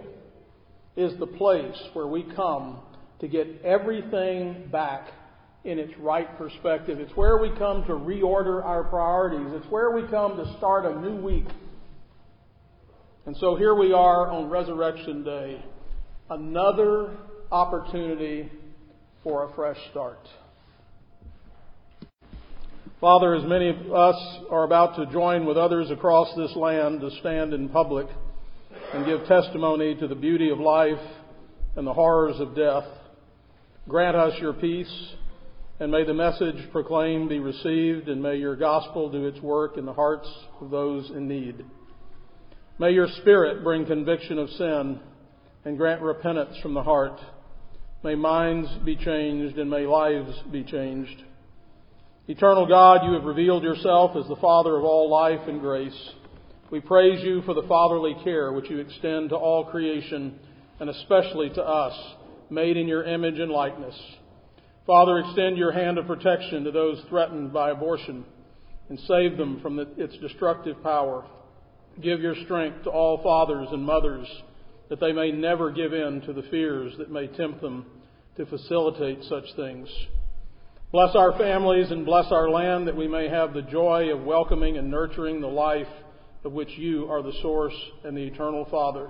is 0.97 1.13
the 1.19 1.27
place 1.27 1.77
where 1.93 2.07
we 2.07 2.23
come 2.35 2.79
to 3.23 3.29
get 3.29 3.63
everything 3.65 4.69
back 4.73 5.09
in 5.65 5.79
its 5.79 5.97
right 5.99 6.37
perspective. 6.37 6.99
It's 6.99 7.17
where 7.17 7.39
we 7.39 7.51
come 7.57 7.85
to 7.85 7.93
reorder 7.93 8.65
our 8.65 8.83
priorities. 8.83 9.47
It's 9.55 9.71
where 9.71 9.93
we 9.93 10.03
come 10.09 10.37
to 10.37 10.57
start 10.59 10.85
a 10.85 11.01
new 11.01 11.17
week. 11.23 11.47
And 13.25 13.37
so 13.37 13.55
here 13.55 13.77
we 13.77 13.93
are 13.93 14.29
on 14.29 14.51
Resurrection 14.51 15.23
Day, 15.23 15.65
another 16.31 17.17
opportunity 17.53 18.51
for 19.23 19.45
a 19.49 19.55
fresh 19.55 19.79
start. 19.93 20.19
Father, 23.01 23.37
as 23.37 23.45
many 23.45 23.69
of 23.69 23.93
us 23.93 24.17
are 24.51 24.65
about 24.65 24.97
to 24.97 25.07
join 25.13 25.47
with 25.47 25.57
others 25.57 25.93
across 25.93 26.35
this 26.37 26.57
land 26.57 27.01
to 27.03 27.11
stand 27.21 27.55
in 27.55 27.69
public 27.69 28.09
and 28.93 29.07
give 29.07 29.25
testimony 29.29 29.95
to 29.95 30.09
the 30.09 30.17
beauty 30.17 30.51
of 30.51 30.59
life 30.59 30.99
and 31.77 31.87
the 31.87 31.93
horrors 31.93 32.41
of 32.41 32.57
death, 32.57 32.85
grant 33.89 34.17
us 34.17 34.33
your 34.41 34.53
peace 34.53 35.15
and 35.83 35.91
may 35.91 36.05
the 36.05 36.15
message 36.15 36.71
proclaimed 36.71 37.29
be 37.29 37.41
received, 37.41 38.09
and 38.09 38.23
may 38.23 38.37
your 38.37 38.55
gospel 38.55 39.11
do 39.11 39.27
its 39.27 39.41
work 39.41 39.77
in 39.77 39.85
the 39.85 39.93
hearts 39.93 40.29
of 40.61 40.71
those 40.71 41.11
in 41.11 41.27
need. 41.27 41.65
May 42.79 42.93
your 42.93 43.09
Spirit 43.21 43.65
bring 43.65 43.85
conviction 43.87 44.39
of 44.39 44.49
sin 44.51 45.01
and 45.65 45.77
grant 45.77 46.03
repentance 46.03 46.57
from 46.63 46.75
the 46.75 46.85
heart. 46.85 47.19
May 48.05 48.15
minds 48.15 48.69
be 48.85 48.95
changed 48.95 49.59
and 49.59 49.69
may 49.69 49.85
lives 49.85 50.33
be 50.53 50.63
changed. 50.63 51.25
Eternal 52.29 52.67
God, 52.67 53.05
you 53.05 53.15
have 53.15 53.25
revealed 53.25 53.65
yourself 53.65 54.17
as 54.17 54.29
the 54.29 54.37
Father 54.37 54.77
of 54.77 54.85
all 54.85 55.11
life 55.11 55.49
and 55.49 55.61
grace. 55.61 56.11
We 56.71 56.79
praise 56.79 57.25
you 57.25 57.43
for 57.43 57.55
the 57.55 57.67
fatherly 57.67 58.15
care 58.23 58.53
which 58.53 58.71
you 58.71 58.79
extend 58.79 59.31
to 59.31 59.37
all 59.37 59.65
creation 59.65 60.39
and 60.79 60.89
especially 60.89 61.51
to 61.51 61.63
us, 61.63 61.95
made 62.53 62.77
in 62.77 62.87
your 62.87 63.05
image 63.05 63.39
and 63.39 63.51
likeness. 63.51 63.99
Father, 64.87 65.19
extend 65.19 65.57
your 65.57 65.73
hand 65.73 65.97
of 65.99 66.07
protection 66.07 66.65
to 66.65 66.71
those 66.71 67.03
threatened 67.09 67.53
by 67.53 67.71
abortion 67.71 68.25
and 68.89 68.99
save 69.01 69.37
them 69.37 69.61
from 69.61 69.77
the, 69.77 69.89
its 69.97 70.17
destructive 70.19 70.83
power. 70.83 71.25
Give 72.03 72.21
your 72.21 72.35
strength 72.45 72.85
to 72.85 72.91
all 72.91 73.23
fathers 73.23 73.69
and 73.71 73.83
mothers 73.83 74.27
that 74.89 75.01
they 75.01 75.13
may 75.13 75.33
never 75.33 75.71
give 75.71 75.93
in 75.93 76.21
to 76.23 76.33
the 76.33 76.43
fears 76.51 76.93
that 76.99 77.11
may 77.11 77.27
tempt 77.27 77.63
them 77.63 77.87
to 78.37 78.45
facilitate 78.47 79.23
such 79.25 79.45
things. 79.57 79.89
Bless 80.91 81.15
our 81.15 81.39
families 81.39 81.91
and 81.91 82.05
bless 82.05 82.31
our 82.31 82.51
land 82.51 82.87
that 82.87 82.97
we 82.97 83.09
may 83.09 83.29
have 83.29 83.55
the 83.55 83.63
joy 83.63 84.13
of 84.13 84.25
welcoming 84.25 84.77
and 84.77 84.91
nurturing 84.91 85.41
the 85.41 85.47
life 85.47 85.87
of 86.45 86.53
which 86.53 86.71
you 86.77 87.11
are 87.11 87.23
the 87.23 87.33
source 87.41 87.75
and 88.05 88.17
the 88.17 88.23
eternal 88.23 88.67
Father. 88.71 89.09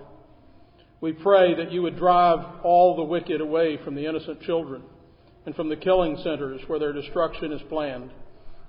We 1.03 1.13
pray 1.13 1.57
that 1.57 1.73
you 1.73 1.83
would 1.83 1.99
drive 1.99 2.63
all 2.63 2.95
the 2.95 3.03
wicked 3.03 3.41
away 3.41 3.77
from 3.85 3.97
the 3.97 4.07
innocent 4.07 4.41
children 4.43 4.83
and 5.45 5.55
from 5.57 5.69
the 5.69 5.75
killing 5.75 6.17
centers 6.23 6.61
where 6.69 6.79
their 6.79 6.93
destruction 6.93 7.53
is 7.53 7.61
planned. 7.69 8.13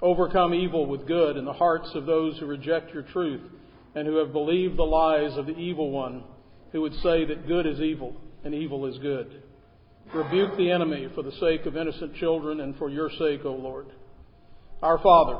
Overcome 0.02 0.56
evil 0.56 0.88
with 0.88 1.06
good 1.06 1.38
in 1.38 1.46
the 1.46 1.54
hearts 1.54 1.92
of 1.94 2.08
those 2.08 2.40
who 2.40 2.48
reject 2.48 2.92
your 2.92 3.04
truth 3.04 3.42
and 3.94 4.08
who 4.08 4.16
have 4.16 4.34
believed 4.34 4.78
the 4.78 4.84
lies 4.84 5.38
of 5.38 5.46
the 5.46 5.56
evil 5.56 5.92
one 5.92 6.24
who 6.72 6.82
would 6.82 6.96
say 7.04 7.24
that 7.24 7.48
good 7.48 7.68
is 7.68 7.80
evil 7.80 8.16
and 8.44 8.56
evil 8.56 8.88
is 8.88 8.98
good. 8.98 9.44
Rebuke 10.12 10.58
the 10.58 10.72
enemy 10.72 11.10
for 11.14 11.22
the 11.22 11.34
sake 11.34 11.68
of 11.68 11.78
innocent 11.78 12.16
children 12.16 12.62
and 12.62 12.76
for 12.78 12.90
your 12.90 13.12
sake, 13.12 13.46
O 13.46 13.52
Lord. 13.52 13.86
Our 14.82 14.98
Father, 14.98 15.38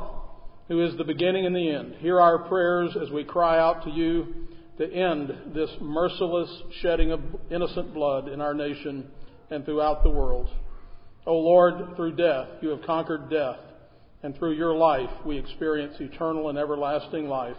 who 0.68 0.86
is 0.86 0.96
the 0.96 1.02
beginning 1.02 1.44
and 1.44 1.56
the 1.56 1.70
end, 1.70 1.96
hear 1.98 2.20
our 2.20 2.38
prayers 2.38 2.96
as 3.02 3.10
we 3.10 3.24
cry 3.24 3.58
out 3.58 3.82
to 3.82 3.90
you 3.90 4.43
to 4.78 4.92
end 4.92 5.54
this 5.54 5.70
merciless 5.80 6.50
shedding 6.82 7.12
of 7.12 7.20
innocent 7.50 7.94
blood 7.94 8.28
in 8.28 8.40
our 8.40 8.54
nation 8.54 9.06
and 9.50 9.64
throughout 9.64 10.02
the 10.02 10.10
world. 10.10 10.48
O 11.26 11.36
Lord, 11.36 11.96
through 11.96 12.16
death 12.16 12.48
you 12.60 12.70
have 12.70 12.82
conquered 12.82 13.30
death, 13.30 13.58
and 14.22 14.36
through 14.36 14.52
your 14.52 14.74
life 14.74 15.10
we 15.24 15.38
experience 15.38 15.94
eternal 16.00 16.48
and 16.48 16.58
everlasting 16.58 17.28
life. 17.28 17.56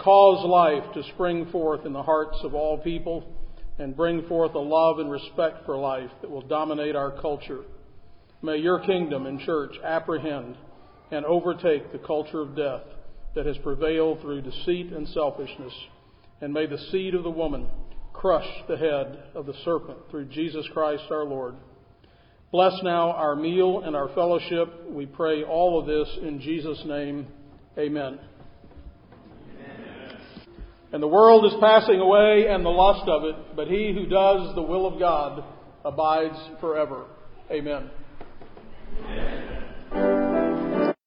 Cause 0.00 0.44
life 0.44 0.92
to 0.94 1.02
spring 1.14 1.50
forth 1.50 1.86
in 1.86 1.92
the 1.92 2.02
hearts 2.02 2.38
of 2.42 2.54
all 2.54 2.78
people 2.78 3.34
and 3.78 3.96
bring 3.96 4.26
forth 4.26 4.54
a 4.54 4.58
love 4.58 4.98
and 4.98 5.10
respect 5.10 5.64
for 5.64 5.76
life 5.76 6.10
that 6.20 6.30
will 6.30 6.42
dominate 6.42 6.96
our 6.96 7.12
culture. 7.20 7.60
May 8.42 8.58
your 8.58 8.80
kingdom 8.80 9.26
and 9.26 9.40
church 9.40 9.72
apprehend 9.84 10.56
and 11.10 11.24
overtake 11.24 11.92
the 11.92 11.98
culture 11.98 12.40
of 12.40 12.56
death 12.56 12.82
that 13.34 13.46
has 13.46 13.56
prevailed 13.58 14.20
through 14.20 14.42
deceit 14.42 14.92
and 14.92 15.08
selfishness. 15.08 15.72
And 16.40 16.52
may 16.52 16.66
the 16.66 16.78
seed 16.90 17.14
of 17.14 17.24
the 17.24 17.30
woman 17.30 17.66
crush 18.12 18.46
the 18.68 18.76
head 18.76 19.24
of 19.34 19.46
the 19.46 19.54
serpent 19.64 19.98
through 20.10 20.26
Jesus 20.26 20.66
Christ 20.72 21.04
our 21.10 21.24
Lord. 21.24 21.54
Bless 22.50 22.72
now 22.82 23.12
our 23.12 23.36
meal 23.36 23.82
and 23.84 23.94
our 23.94 24.08
fellowship. 24.14 24.90
We 24.90 25.06
pray 25.06 25.44
all 25.44 25.78
of 25.78 25.86
this 25.86 26.08
in 26.22 26.40
Jesus' 26.40 26.82
name. 26.86 27.26
Amen. 27.76 28.18
Amen. 29.60 30.16
And 30.92 31.02
the 31.02 31.08
world 31.08 31.44
is 31.44 31.52
passing 31.60 32.00
away 32.00 32.46
and 32.48 32.64
the 32.64 32.70
lust 32.70 33.08
of 33.08 33.24
it, 33.24 33.54
but 33.54 33.68
he 33.68 33.92
who 33.92 34.06
does 34.06 34.54
the 34.54 34.62
will 34.62 34.86
of 34.86 34.98
God 34.98 35.44
abides 35.84 36.38
forever. 36.60 37.04
Amen. 37.50 37.90